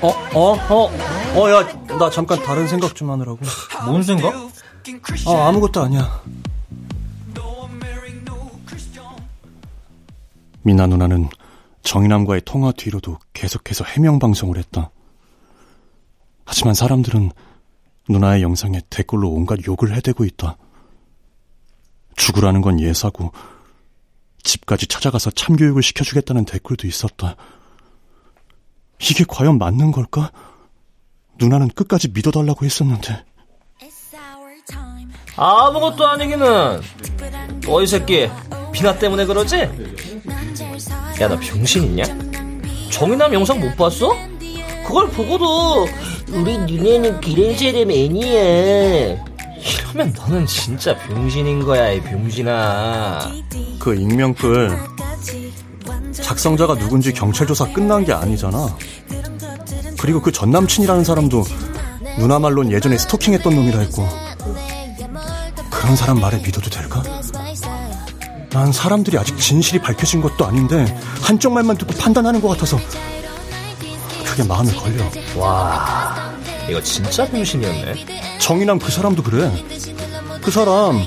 [0.00, 0.90] 어, 어, 어,
[1.36, 3.38] 어, 야, 나 잠깐 다른 생각 좀 하느라고.
[3.86, 4.34] 뭔 생각?
[5.26, 6.22] 어, 아무것도 아니야.
[10.62, 11.28] 미나 누나는
[11.82, 14.90] 정인남과의 통화 뒤로도 계속해서 해명 방송을 했다.
[16.46, 17.30] 하지만 사람들은
[18.08, 20.56] 누나의 영상에 댓글로 온갖 욕을 해대고 있다.
[22.16, 23.32] 죽으라는 건 예사고
[24.42, 27.36] 집까지 찾아가서 참교육을 시켜주겠다는 댓글도 있었다.
[29.00, 30.30] 이게 과연 맞는 걸까?
[31.38, 33.24] 누나는 끝까지 믿어달라고 했었는데.
[35.36, 36.80] 아무것도 아니기는.
[37.66, 38.28] 너이 새끼
[38.72, 39.68] 비나 때문에 그러지?
[41.20, 42.04] 야 너 병신 있냐?
[42.90, 44.14] 정인남 영상 못 봤어?
[44.86, 45.86] 그걸 보고도
[46.32, 49.24] 우리 눈에는 기렌세렘 애니야.
[49.64, 53.32] 이러면 너는 진짜 병신인 거야 이 병신아.
[53.80, 54.78] 그 익명글
[56.12, 58.76] 작성자가 누군지 경찰 조사 끝난 게 아니잖아.
[60.04, 61.44] 그리고 그 전 남친이라는 사람도
[62.18, 64.06] 누나 말론 예전에 스토킹했던 놈이라 했고
[65.70, 67.02] 그런 사람 말에 믿어도 될까?
[68.50, 70.84] 난 사람들이 아직 진실이 밝혀진 것도 아닌데
[71.22, 72.78] 한쪽 말만 듣고 판단하는 것 같아서
[74.26, 75.04] 그게 마음에 걸려.
[75.36, 76.34] 와,
[76.68, 78.38] 이거 진짜 병신이었네.
[78.40, 79.50] 정인남 그 사람도 그래.
[80.42, 81.02] 그 사람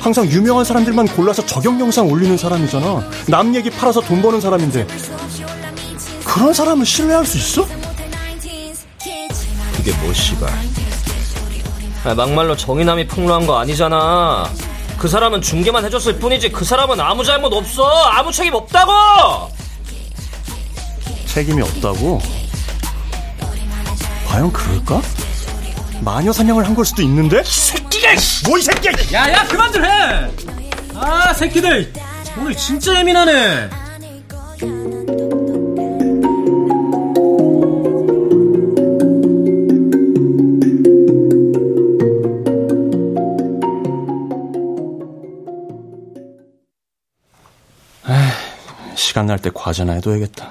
[0.00, 3.08] 항상 유명한 사람들만 골라서 저격 영상 올리는 사람이잖아.
[3.28, 4.88] 남 얘기 팔아서 돈 버는 사람인데
[6.24, 7.77] 그런 사람을 신뢰할 수 있어?
[9.88, 10.50] 그게 뭐 씨발.
[12.04, 14.50] 아, 막말로 정의남이 폭로한 거 아니잖아.
[14.98, 17.84] 그 사람은 중계만 해줬을 뿐이지 그 사람은 아무 잘못 없어.
[18.04, 18.92] 아무 책임 없다고.
[21.26, 22.20] 책임이 없다고?
[24.26, 25.00] 과연 그럴까?
[26.00, 27.42] 마녀 사냥을 한 걸 수도 있는데?
[27.44, 28.08] 새끼가
[28.46, 31.92] 뭐 이 새끼야 야야 그만들 해아 새끼들
[32.38, 33.68] 오늘 진짜 예민하네
[49.18, 50.48] 시간 날 때 과제나 해둬야겠다.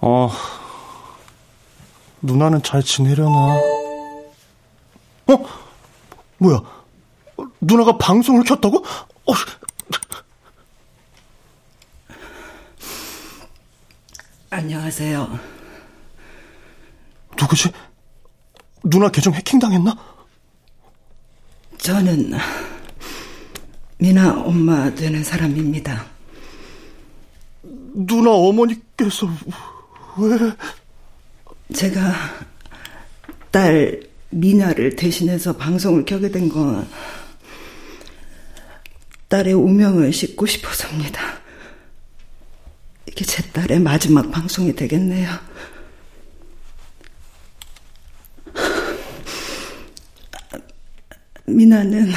[0.00, 0.30] 어,
[2.22, 3.30] 누나는 잘 지내려나?
[5.28, 5.46] 어?
[6.38, 6.56] 뭐야?
[7.36, 8.84] 어, 누나가 방송을 켰다고?
[8.84, 9.32] 어,
[14.50, 15.38] 안녕하세요.
[17.40, 17.70] 누구지?
[18.82, 20.09] 누나 계정 해킹당했나?
[21.82, 22.32] 저는
[23.98, 26.06] 미나 엄마 되는 사람입니다.
[27.94, 29.26] 누나 어머니께서
[30.18, 30.52] 왜?
[31.74, 32.14] 제가
[33.50, 36.86] 딸 미나를 대신해서 방송을 켜게 된 건
[39.28, 41.20] 딸의 우명을 싣고 싶어서입니다.
[43.06, 45.30] 이게 제 딸의 마지막 방송이 되겠네요.
[51.50, 52.12] 미나는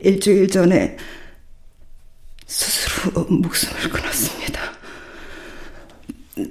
[0.00, 0.96] 일주일 전에
[2.46, 4.60] 스스로 목숨을 끊었습니다.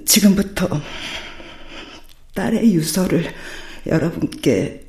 [0.04, 0.68] 지금부터
[2.34, 3.34] 딸의 유서를
[3.86, 4.86] 여러분께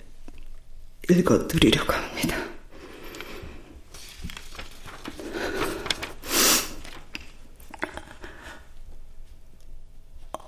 [1.09, 2.37] 읽어드리려고 합니다.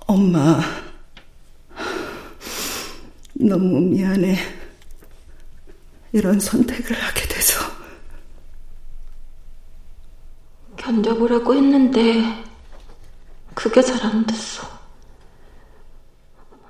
[0.06, 0.62] 엄마,
[3.34, 4.61] 너무 미안해.
[6.14, 7.60] 이런 선택을 하게 돼서.
[10.78, 12.44] 견뎌보라고 했는데,
[13.54, 14.68] 그게 잘 안 됐어.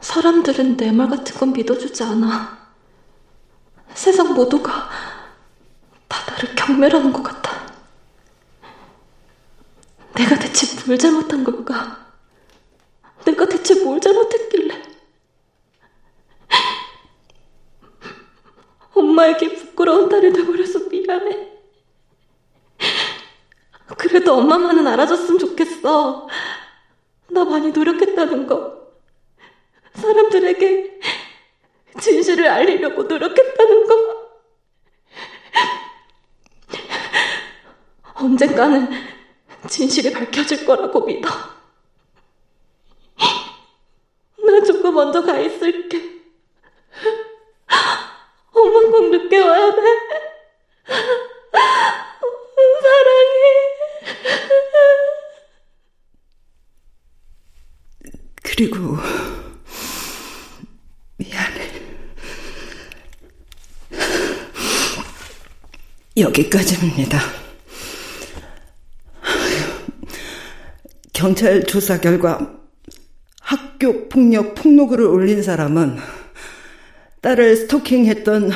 [0.01, 2.59] 사람들은 내 말 같은 건 믿어주지 않아.
[3.93, 4.89] 세상 모두가
[6.07, 7.51] 다 나를 경멸하는 것 같아.
[10.15, 12.05] 내가 대체 뭘 잘못한 걸까?
[13.25, 14.81] 내가 대체 뭘 잘못했길래?
[18.93, 21.51] 엄마에게 부끄러운 딸이 돼버려서 미안해.
[23.97, 26.27] 그래도 엄마만은 알아줬으면 좋겠어.
[27.29, 28.81] 나 많이 노력했다는 거.
[29.93, 30.99] 사람들에게
[31.99, 34.21] 진실을 알리려고 노력했다는 거.
[38.15, 38.89] 언젠가는
[39.67, 41.29] 진실이 밝혀질 거라고 믿어.
[44.43, 46.21] 나 조금 먼저 가 있을게.
[48.53, 49.81] 엄마 꼭 늦게 와야 돼.
[52.81, 53.71] 사랑해.
[58.43, 58.97] 그리고
[61.17, 61.71] 미안해.
[66.31, 67.19] 여기까지입니다.
[71.13, 72.57] 경찰 조사 결과
[73.41, 75.97] 학교 폭력 폭로글을 올린 사람은
[77.21, 78.51] 딸을 스토킹했던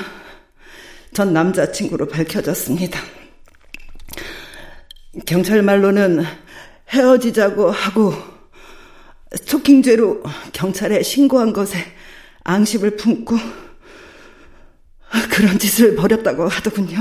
[1.13, 2.99] 전 남자친구로 밝혀졌습니다.
[5.25, 6.23] 경찰 말로는
[6.89, 8.13] 헤어지자고 하고
[9.33, 11.77] 스토킹죄로 경찰에 신고한 것에
[12.43, 13.38] 앙심을 품고
[15.29, 16.99] 그런 짓을 벌였다고 하더군요.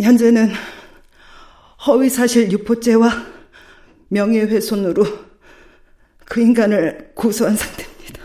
[0.00, 0.52] 현재는
[1.86, 3.26] 허위사실 유포죄와
[4.08, 5.04] 명예훼손으로
[6.24, 8.22] 그 인간을 고소한 상태입니다.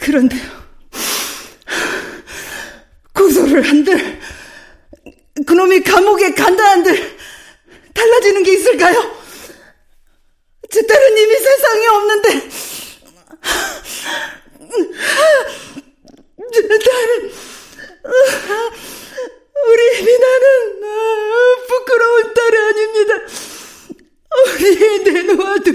[0.00, 0.42] 그런데요,
[3.14, 4.20] 고소를 한들,
[5.46, 7.18] 그놈이 감옥에 간다 한들,
[7.94, 9.16] 달라지는 게 있을까요?
[10.70, 12.48] 제 딸은 이미 세상에 없는데,
[16.52, 17.32] 제 딸은,
[20.06, 20.80] 나는
[21.68, 23.14] 부끄러운 딸이 아닙니다.
[24.30, 25.72] 어디에 내놓아도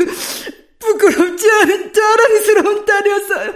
[0.79, 3.55] 부끄럽지 않은 자랑스러운 딸이었어요.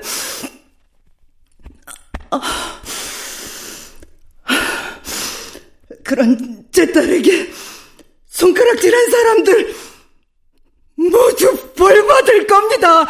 [6.04, 7.52] 그런 제 딸에게
[8.28, 9.76] 손가락질한 사람들
[10.96, 13.06] 모두 벌 받을 겁니다.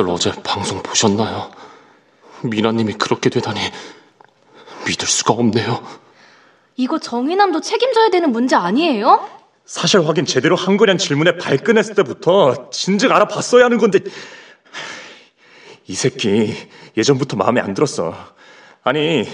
[0.00, 1.50] 다들 어제 방송 보셨나요?
[2.42, 3.60] 미나님이 그렇게 되다니
[4.86, 5.82] 믿을 수가 없네요.
[6.76, 9.28] 이거 정의남도 책임져야 되는 문제 아니에요?
[9.66, 13.98] 사실 확인 제대로 한 거냐는 질문에 발끈했을 때부터 진즉 알아봤어야 하는 건데
[15.86, 16.54] 이 새끼
[16.96, 18.14] 예전부터 마음에 안 들었어.
[18.82, 19.28] 아니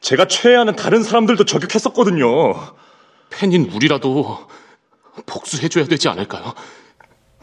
[0.00, 2.74] 제가 최애하는 다른 사람들도 저격했었거든요.
[3.30, 4.46] 팬인 우리라도
[5.24, 6.54] 복수해줘야 되지 않을까요?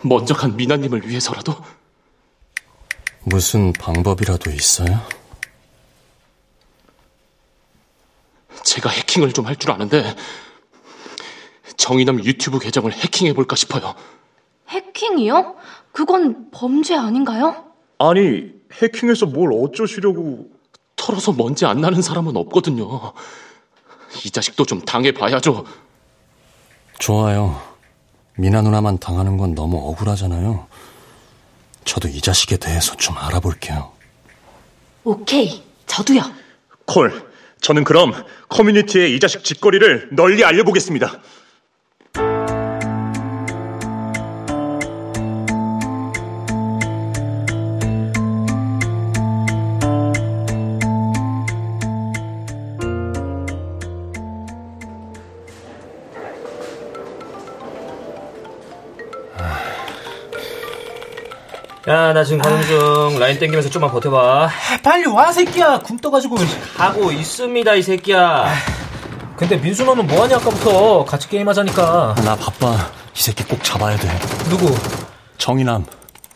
[0.03, 1.55] 먼저 간 미나님을 위해서라도?
[3.31, 5.01] 무슨 방법이라도 있어요?
[8.63, 10.15] 제가 해킹을 좀 할 줄 아는데
[11.75, 13.95] 정의남 유튜브 계정을 해킹해볼까 싶어요.
[14.69, 15.55] 해킹이요?
[15.91, 17.65] 그건 범죄 아닌가요?
[17.99, 20.49] 아니 해킹해서 뭘 어쩌시려고
[20.95, 23.11] 털어서 먼지 안 나는 사람은 없거든요.
[24.25, 25.65] 이 자식도 좀 당해봐야죠.
[26.99, 27.61] 좋아요.
[28.37, 30.65] 미나 누나만 당하는 건 너무 억울하잖아요.
[31.87, 33.93] 저도 이 자식에 대해서 좀 알아볼게요.
[35.05, 36.21] 오케이, 저도요.
[36.85, 37.25] 콜.
[37.61, 38.13] 저는 그럼
[38.49, 41.21] 커뮤니티에 이 자식 짓거리를 널리 알려보겠습니다.
[61.87, 63.17] 야, 나 지금 가는 중.
[63.17, 64.49] 라인 땡기면서 좀만 버텨봐.
[64.83, 65.79] 빨리 와, 새끼야.
[65.79, 66.35] 굶 떠가지고.
[66.75, 68.51] 하고 있습니다, 이 새끼야.
[69.37, 71.05] 근데 민수 너는 뭐하냐, 아까부터.
[71.05, 72.15] 같이 게임하자니까.
[72.25, 72.75] 나 바빠.
[73.15, 74.09] 이 새끼 꼭 잡아야 돼.
[74.49, 74.75] 누구?
[75.37, 75.85] 정인남.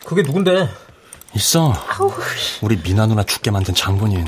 [0.06, 0.70] 그게 누군데?
[1.34, 1.74] 있어.
[2.62, 4.26] 우리 미나 누나 죽게 만든 장본인.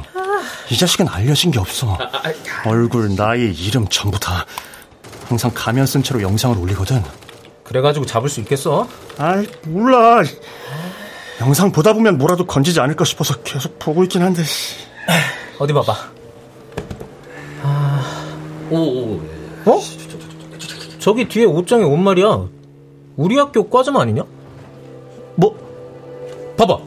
[0.71, 1.97] 이 자식은 알려진 게 없어.
[2.67, 4.45] 얼굴, 나이, 이름 전부 다.
[5.29, 7.03] 항상 가면 쓴 채로 영상을 올리거든.
[7.65, 8.87] 그래가지고 잡을 수 있겠어?
[9.17, 10.23] 아이, 몰라.
[11.41, 14.43] 영상 보다 보면 뭐라도 건지지 않을까 싶어서 계속 보고 있긴 한데.
[15.59, 15.95] 어디 봐봐.
[17.63, 18.37] 아,
[18.71, 19.21] 오, 오.
[19.67, 19.81] 어?
[20.99, 22.49] 저기 뒤에 옷장에 옷 말이야.
[23.17, 24.23] 우리 학교 과점 아니냐?
[25.37, 26.55] 뭐?
[26.57, 26.79] 봐봐.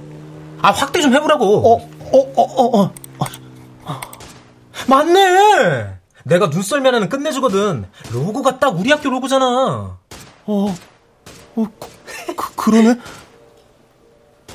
[0.62, 1.46] 아, 확대 좀 해보라고.
[1.46, 2.92] 어, 어, 어, 어, 어.
[4.88, 5.98] 맞네!
[6.24, 7.86] 내가 눈썰미 하나는 끝내주거든.
[8.12, 9.46] 로고가 딱 우리 학교 로고잖아.
[9.46, 10.76] 어,
[11.56, 11.68] 어
[12.36, 12.98] 그, 그러네?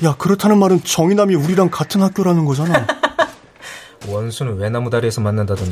[0.03, 2.85] 야, 그렇다는 말은 정의남이 우리랑 같은 학교라는 거잖아.
[4.07, 5.71] 원수는 외나무 다리에서 만난다더니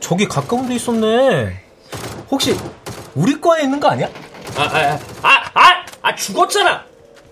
[0.00, 1.62] 저기 가까운 데 있었네.
[2.30, 2.56] 혹시
[3.14, 4.08] 우리 과에 있는 거 아니야?
[4.56, 6.84] 아, 아, 아, 아, 아, 죽었잖아.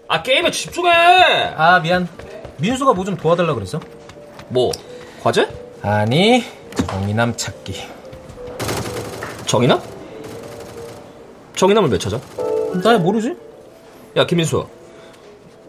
[0.09, 0.91] 아, 게임에 집중해.
[1.57, 2.09] 아, 미안.
[2.59, 3.81] 민수가 뭐 좀 도와달라 그랬어?
[4.49, 4.71] 뭐,
[5.23, 5.49] 과제?
[5.83, 6.45] 아니,
[6.87, 7.87] 정의남 찾기.
[9.47, 9.81] 정의남?
[11.57, 12.19] 정의남을 왜 찾아?
[12.83, 13.35] 나 모르지.
[14.17, 14.67] 야, 김민수.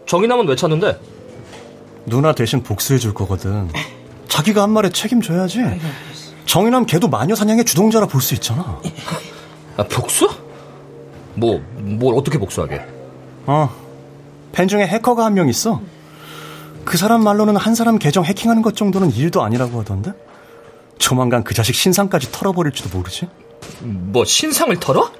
[0.06, 0.98] 정의남은 왜 찾는데?
[2.06, 3.68] 누나 대신 복수해 줄 거거든.
[4.28, 5.60] 자기가 한 말에 책임져야지.
[6.46, 8.80] 정의남 걔도 마녀 사냥의 주동자라 볼 수 있잖아.
[9.76, 10.28] 아, 복수?
[11.34, 12.84] 뭐, 뭘 어떻게 복수하게?
[13.46, 13.70] 어.
[14.52, 15.80] 팬 중에 해커가 한 명 있어.
[16.84, 20.12] 그 사람 말로는 한 사람 계정 해킹하는 것 정도는 일도 아니라고 하던데?
[20.98, 23.28] 조만간 그 자식 신상까지 털어버릴지도 모르지?
[23.80, 25.10] 뭐, 신상을 털어?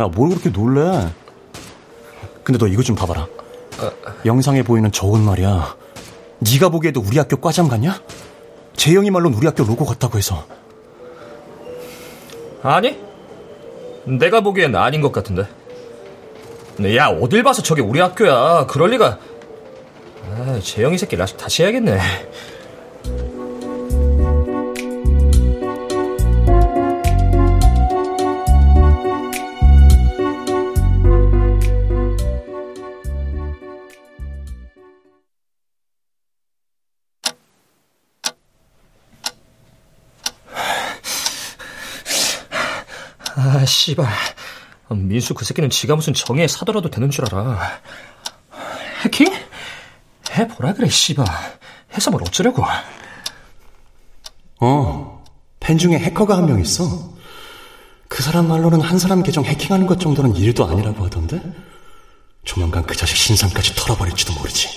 [0.00, 1.12] 야, 뭘 그렇게 놀래?
[2.42, 3.26] 근데 너 이거 좀 봐봐라.
[4.24, 5.76] 영상에 보이는 저옷 말이야.
[6.38, 8.00] 네가 보기에도 우리 학교 과장 같냐?
[8.76, 10.46] 재영이 말로는 우리 학교 로고 같다고 해서.
[12.62, 12.98] 아니?
[14.04, 15.46] 내가 보기엔 아닌 것 같은데.
[16.96, 18.66] 야, 어딜 봐서 저게 우리 학교야.
[18.66, 19.18] 그럴 리가.
[20.30, 21.98] 아, 재영이 새끼 라식 다시 해야겠네.
[43.86, 44.08] 씨발.
[44.90, 47.80] 민수 그 새끼는 지가 무슨 정의에 사더라도 되는 줄 알아.
[49.04, 49.32] 해킹?
[50.32, 51.24] 해보라 그래, 씨발.
[51.94, 52.64] 해서 뭘 어쩌려고.
[54.60, 55.24] 어,
[55.60, 57.14] 팬 중에 해커가 한 명 있어.
[58.08, 61.40] 그 사람 말로는 한 사람 계정 해킹하는 것 정도는 일도 아니라고 하던데?
[62.44, 64.68] 조만간 그 자식 신상까지 털어버릴지도 모르지.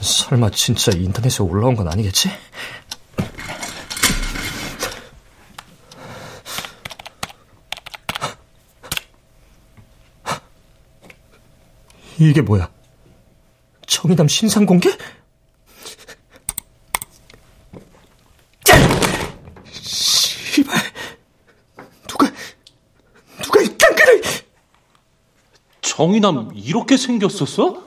[0.00, 2.30] 설마 진짜 인터넷에 올라온 건 아니겠지?
[12.30, 12.70] 이게 뭐야?
[13.86, 14.90] 정의남 신상 공개?
[19.72, 20.76] 씨발.
[22.08, 22.30] 누가,
[23.42, 24.22] 누가 이딴 글을.
[25.80, 27.82] 정의남 이렇게 생겼었어?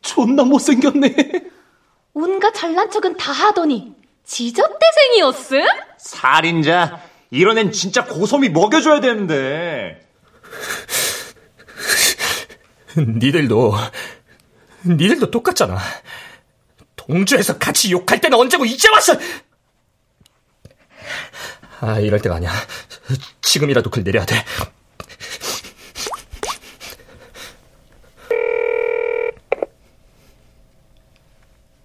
[0.00, 1.14] 존나 못생겼네.
[2.14, 5.62] 온갖 잘난 척은 다 하더니 지잡대생이었음?
[5.98, 7.02] 살인자.
[7.30, 10.06] 이런 앤 진짜 고소미 먹여줘야 되는데.
[12.98, 13.74] 니들도
[14.84, 15.78] 니들도 똑같잖아.
[16.96, 19.14] 동주에서 같이 욕할 때는 언제고 이제 왔어.
[21.80, 22.52] 아 이럴 때가 아니야.
[23.40, 24.44] 지금이라도 글 내려야 돼.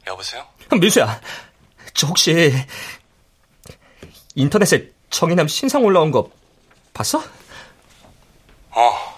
[0.06, 0.48] 여보세요?
[0.80, 1.22] 민수야,
[1.94, 2.54] 저 혹시
[4.36, 6.30] 인터넷에 정의남 신상 올라온 거
[6.94, 7.24] 봤어?
[8.72, 9.17] 어.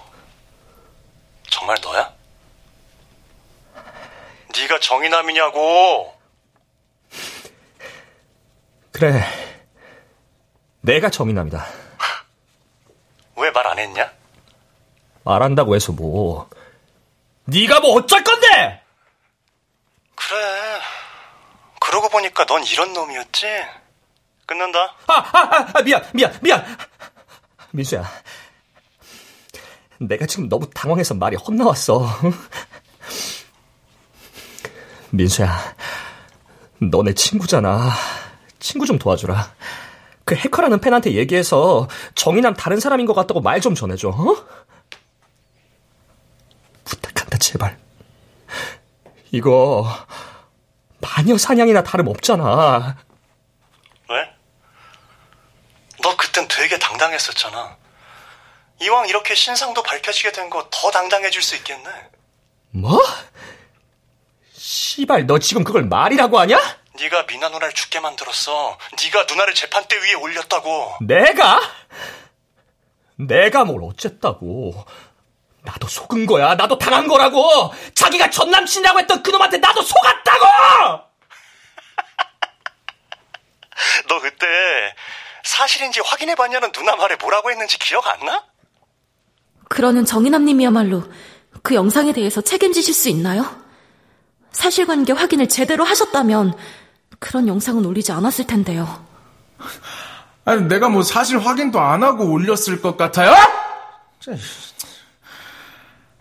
[1.60, 2.14] 정말 너야?
[4.55, 6.18] 네가 정의남이냐고.
[8.91, 9.22] 그래,
[10.82, 11.66] 내가 정의남이다.
[13.36, 14.12] 왜 말 안 했냐?
[15.24, 16.49] 말한다고 해서 뭐?
[17.45, 18.82] 네가 뭐 어쩔 건데?
[20.16, 20.80] 그래.
[21.82, 23.47] 그러고 보니까 넌 이런 놈이었지?
[24.45, 24.95] 끝난다.
[25.07, 26.78] 아, 아, 아, 미안, 미안, 미안.
[27.72, 28.03] 민수야,
[30.00, 32.08] 내가 지금 너무 당황해서 말이 헛나왔어.
[35.12, 35.76] 민수야,
[36.80, 37.91] 너네 친구잖아.
[38.60, 39.54] 친구 좀 도와주라.
[40.24, 44.10] 그 해커라는 팬한테 얘기해서 정의남 다른 사람인 것 같다고 말 좀 전해줘.
[44.10, 44.45] 어?
[46.86, 47.78] 부탁한다, 제발.
[49.32, 49.86] 이거
[51.02, 52.97] 마녀 사냥이나 다름 없잖아.
[54.10, 54.36] 왜?
[56.02, 57.76] 너 그땐 되게 당당했었잖아.
[58.82, 61.90] 이왕 이렇게 신상도 밝혀지게 된 거 더 당당해질 수 있겠네.
[62.72, 63.00] 뭐?
[64.54, 66.58] 씨발, 너 지금 그걸 말이라고 하냐?
[66.96, 68.78] 네가 미나 누나를 죽게 만들었어.
[69.02, 70.98] 네가 누나를 재판대 위에 올렸다고.
[71.02, 71.60] 내가?
[73.16, 74.86] 내가 뭘 어쨌다고.
[75.62, 76.56] 나도 속은 거야.
[76.56, 77.74] 나도 당한 거라고.
[77.96, 80.46] 자기가 전 남친이라고 했던 그놈한테 나도 속았다고!
[84.08, 84.46] 너 그때
[85.44, 88.46] 사실인지 확인해봤냐는 누나 말에 뭐라고 했는지 기억 안 나?
[89.70, 91.04] 그러는 정인남님이야말로
[91.62, 93.46] 그 영상에 대해서 책임지실 수 있나요?
[94.52, 96.54] 사실관계 확인을 제대로 하셨다면
[97.20, 99.06] 그런 영상은 올리지 않았을 텐데요.
[100.44, 103.34] 아니, 내가 뭐 사실 확인도 안 하고 올렸을 것 같아요?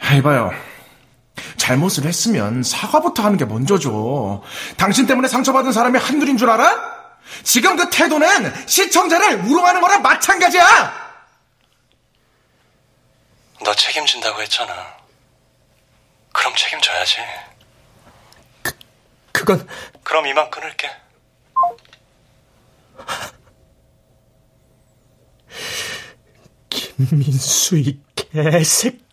[0.05, 0.53] 해봐요.
[1.57, 4.43] 잘못을 했으면 사과부터 하는 게 먼저죠.
[4.77, 6.71] 당신 때문에 상처받은 사람이 한둘인 줄 알아?
[7.43, 11.08] 지금 그 태도는 시청자를 우롱하는 거랑 마찬가지야!
[13.65, 14.97] 너 책임진다고 했잖아.
[16.33, 17.17] 그럼 책임져야지.
[19.33, 19.67] 그건
[20.03, 20.91] 그럼 이만 끊을게.
[26.71, 29.08] 김민수 이 개새끼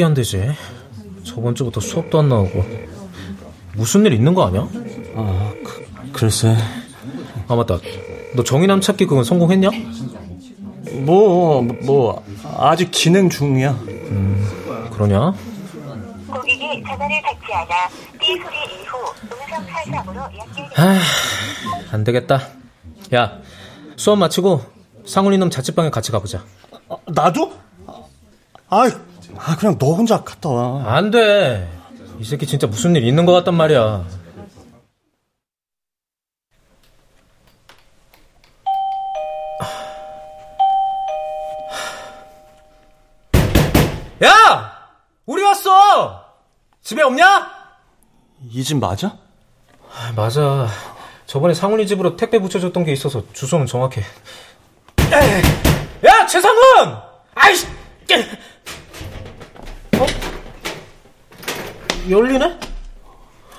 [0.00, 0.50] 연락이 안 되지?
[1.24, 2.64] 저번 주부터 수업도 안 나오고
[3.74, 4.66] 무슨 일 있는 거 아니야?
[5.14, 6.56] 아, 그, 글쎄.
[7.46, 7.78] 아 맞다.
[8.34, 9.70] 너 정의남 찾기 그건 성공했냐?
[11.04, 12.24] 뭐, 뭐
[12.56, 13.72] 아직 진행 중이야.
[13.72, 15.34] 음, 그러냐?
[16.28, 17.88] 고객이 전화를 받지 않아
[18.18, 20.66] 삐 소리 이후 음성 탈상으로 연결.
[20.76, 20.98] 아,
[21.92, 22.40] 안 되겠다.
[23.14, 23.38] 야,
[23.96, 24.62] 수업 마치고
[25.06, 26.44] 상훈이 놈 자취방에 같이 가보자.
[26.88, 27.52] 아, 나도?
[28.68, 28.88] 아,
[29.50, 30.94] 아, 그냥 너 혼자 갔다 와.
[30.94, 31.68] 안 돼.
[32.20, 34.04] 이 새끼 진짜 무슨 일 있는 것 같단 말이야.
[44.24, 44.72] 야!
[45.26, 46.24] 우리 왔어!
[46.82, 47.50] 집에 없냐?
[48.50, 49.16] 이 집 맞아?
[49.92, 50.68] 아, 맞아.
[51.26, 54.02] 저번에 상훈이 집으로 택배 붙여줬던 게 있어서 주소는 정확해.
[56.06, 56.96] 야, 최상훈!
[57.34, 57.66] 아이씨!
[62.08, 62.58] 열리네?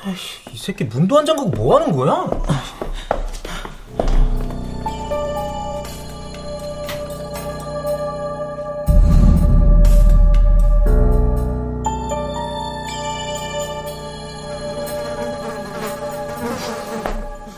[0.03, 2.11] 아이씨, 이 새끼 문도 안 잠그고 뭐 하는 거야?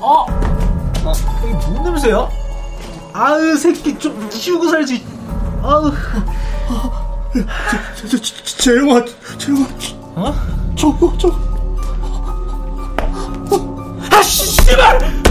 [0.02, 0.26] 아!
[1.06, 1.14] 아,
[1.46, 2.30] 이게 뭔 냄새야?
[3.14, 5.06] 아으 새끼 좀 치우고 살지.
[5.62, 5.92] 아우.
[7.96, 9.06] 재, 재, 재영아,
[9.38, 9.68] 재영아.
[10.16, 10.62] 어?
[10.76, 11.38] 저거, 저거.
[14.11, 15.24] 아, 씨발!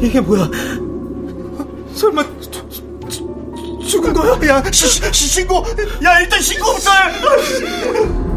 [0.00, 0.48] 이게 뭐야?
[1.94, 2.24] 설마
[3.86, 4.48] 죽은 거야?
[4.48, 5.64] 야, 시, 시, 신고!
[6.04, 8.27] 야, 일단 신고부터 해!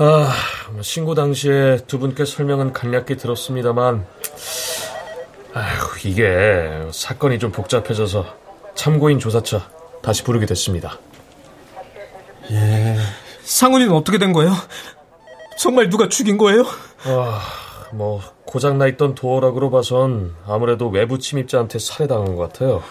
[0.00, 0.32] 아,
[0.70, 4.06] 뭐 신고 당시에 두 분께 설명은 간략히 들었습니다만,
[5.54, 8.24] 아휴, 이게 사건이 좀 복잡해져서
[8.76, 9.68] 참고인 조사차
[10.00, 10.98] 다시 부르게 됐습니다.
[12.52, 12.96] 예.
[13.42, 14.52] 상훈이는 어떻게 된 거예요?
[15.58, 16.64] 정말 누가 죽인 거예요?
[17.04, 17.42] 아,
[17.92, 22.84] 뭐 고장 나 있던 도어락으로 봐선 아무래도 외부 침입자한테 살해당한 것 같아요.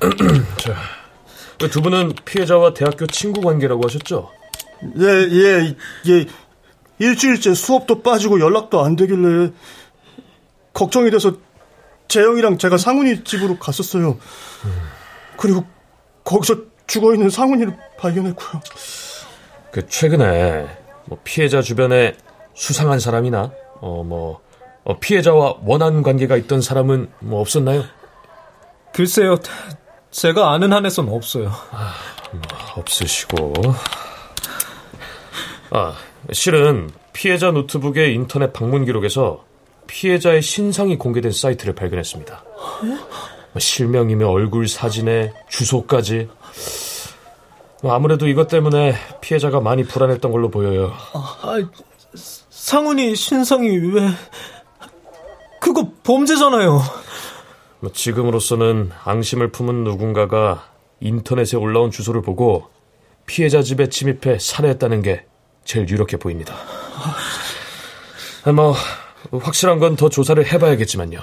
[0.58, 0.74] 자,
[1.70, 4.37] 두 분은 피해자와 대학교 친구 관계라고 하셨죠?
[4.98, 5.76] 예, 예,
[6.08, 6.26] 예.
[6.98, 9.52] 일주일째 수업도 빠지고 연락도 안 되길래
[10.72, 11.34] 걱정이 돼서
[12.08, 14.18] 재영이랑 제가 상훈이 집으로 갔었어요.
[15.36, 15.64] 그리고
[16.24, 18.62] 거기서 죽어 있는 상훈이를 발견했고요.
[19.70, 20.66] 그 최근에
[21.04, 22.16] 뭐 피해자 주변에
[22.54, 24.40] 수상한 사람이나 어뭐
[24.84, 27.84] 어, 피해자와 원한 관계가 있던 사람은 뭐 없었나요?
[28.94, 29.36] 글쎄요,
[30.10, 31.52] 제가 아는 한에선 없어요.
[31.70, 31.92] 아,
[32.32, 32.42] 뭐
[32.76, 33.52] 없으시고.
[35.70, 35.94] 아,
[36.32, 39.44] 실은 피해자 노트북의 인터넷 방문 기록에서
[39.86, 42.44] 피해자의 신상이 공개된 사이트를 발견했습니다.
[42.80, 46.28] 뭐 실명이며 얼굴 사진에 주소까지.
[47.82, 50.92] 뭐 아무래도 이것 때문에 피해자가 많이 불안했던 걸로 보여요.
[51.14, 51.58] 아,
[52.14, 54.08] 상훈이 신상이 왜?
[55.60, 56.80] 그거 범죄잖아요.
[57.80, 62.66] 뭐 지금으로서는 앙심을 품은 누군가가 인터넷에 올라온 주소를 보고
[63.26, 65.24] 피해자 집에 침입해 살해했다는 게
[65.68, 66.54] 제일 유력해 보입니다.
[68.54, 68.74] 뭐
[69.30, 71.20] 확실한 건 더 조사를 해봐야겠지만요.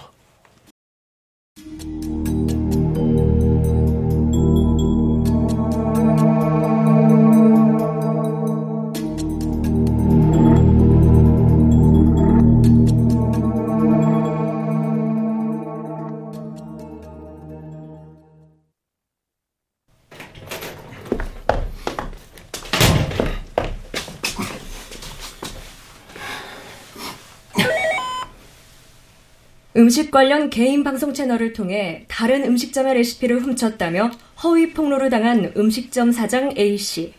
[29.86, 34.10] 음식 관련 개인 방송 채널을 통해 다른 음식점의 레시피를 훔쳤다며
[34.42, 37.14] 허위 폭로를 당한 음식점 사장 A씨.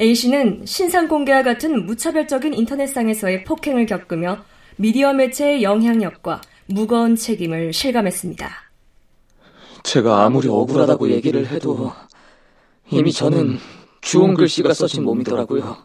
[0.00, 8.50] A씨는 신상 공개와 같은 무차별적인 인터넷상에서의 폭행을 겪으며 미디어 매체의 영향력과 무거운 책임을 실감했습니다.
[9.84, 11.92] 제가 아무리 억울하다고 얘기를 해도
[12.90, 13.56] 이미 저는
[14.00, 15.76] 주홍 글씨가 써진 몸이더라고요.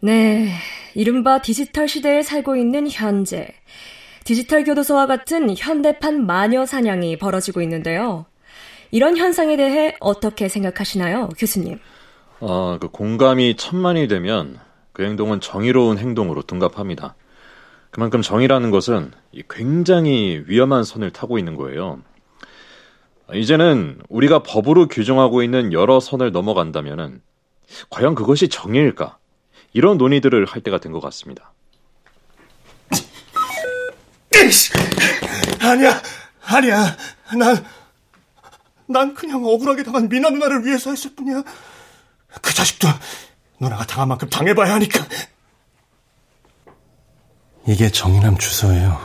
[0.00, 0.48] 네,
[0.96, 3.46] 이른바 디지털 시대에 살고 있는 현재.
[4.24, 8.26] 디지털 교도소와 같은 현대판 마녀 사냥이 벌어지고 있는데요.
[8.90, 11.78] 이런 현상에 대해 어떻게 생각하시나요, 교수님?
[12.40, 14.58] 아, 그 공감이 천만이 되면
[14.92, 17.14] 그 행동은 정의로운 행동으로 둔갑합니다.
[17.90, 19.12] 그만큼 정의라는 것은
[19.50, 22.00] 굉장히 위험한 선을 타고 있는 거예요.
[23.34, 27.22] 이제는 우리가 법으로 규정하고 있는 여러 선을 넘어간다면은
[27.90, 29.16] 과연 그것이 정의일까?
[29.72, 31.51] 이런 논의들을 할 때가 된 것 같습니다.
[35.60, 36.02] 아니야,
[36.44, 36.96] 아니야.
[37.36, 37.64] 난,
[38.86, 41.42] 난 그냥 억울하게 당한 미나 누나를 위해서 했을 뿐이야.
[42.40, 42.88] 그 자식도
[43.60, 45.06] 누나가 당한 만큼 당해봐야 하니까.
[47.68, 49.00] 이게 정인함 주소예요.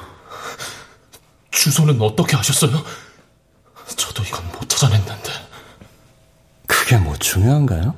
[1.52, 2.84] 주소는 어떻게 아셨어요?
[3.96, 5.32] 저도 이건 못 찾아냈는데.
[6.66, 7.96] 그게 뭐 중요한가요?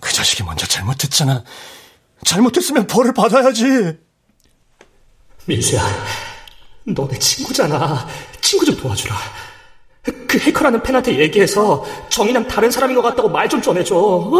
[0.00, 1.44] 그 자식이 먼저 잘못했잖아.
[2.24, 4.03] 잘못했으면 벌을 받아야지.
[5.46, 5.82] 민수야,
[6.86, 8.06] 너 내 친구잖아.
[8.40, 9.14] 친구 좀 도와주라.
[10.28, 13.94] 그 해커라는 팬한테 얘기해서 정인함 다른 사람인 것 같다고 말 좀 전해줘.
[13.96, 14.30] 어?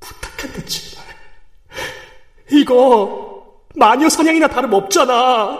[0.00, 1.04] 부탁한다, 제발.
[2.50, 3.44] 이거
[3.74, 5.58] 마녀 사냥이나 다름없잖아.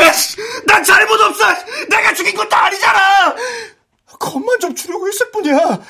[0.00, 1.44] 에이씨, 난 잘못 없어.
[1.90, 3.34] 내가 죽인 것도 아니잖아.
[4.18, 5.80] 겁만 좀 주려고 했을 뿐이야.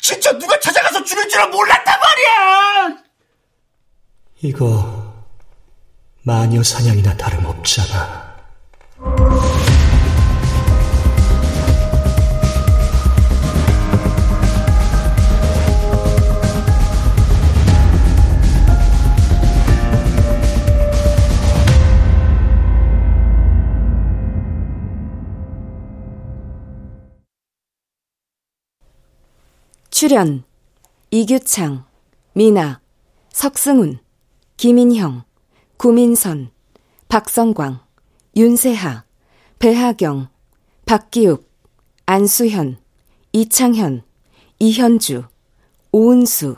[0.00, 2.96] 진짜 누가 찾아가서 죽일 줄은 몰랐단 말이야.
[4.42, 4.97] 이거
[6.28, 8.28] 마녀 사냥이나 다름없잖아.
[29.90, 30.44] 출연
[31.10, 31.86] 이규창,
[32.34, 32.80] 미나,
[33.32, 34.00] 석승훈,
[34.58, 35.27] 김인형
[35.78, 36.50] 구민선,
[37.06, 37.78] 박성광,
[38.36, 39.04] 윤세하,
[39.60, 40.28] 배하경,
[40.84, 41.48] 박기욱,
[42.04, 42.78] 안수현,
[43.32, 44.02] 이창현,
[44.58, 45.22] 이현주,
[45.92, 46.56] 오은수,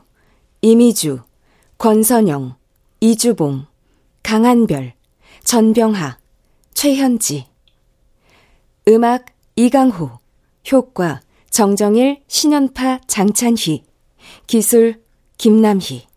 [0.62, 1.21] 이미주,
[1.77, 2.55] 권선영,
[3.01, 3.66] 이주봉,
[4.23, 4.95] 강한별,
[5.45, 6.18] 전병하,
[6.73, 7.47] 최현지.
[8.89, 10.12] 음악 이강호,
[10.73, 13.85] 효과 정정일, 신연파, 장찬휘,
[14.47, 15.03] 기술
[15.37, 16.09] 김남희.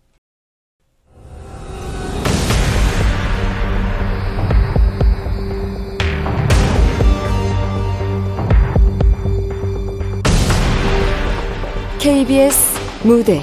[12.04, 12.58] KBS
[13.06, 13.41] 무대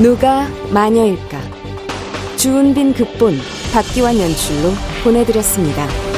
[0.00, 1.40] 누가 마녀일까
[2.36, 3.36] 주은빈 극본
[3.72, 4.70] 박기환 연출로
[5.02, 6.11] 보내드렸습니다.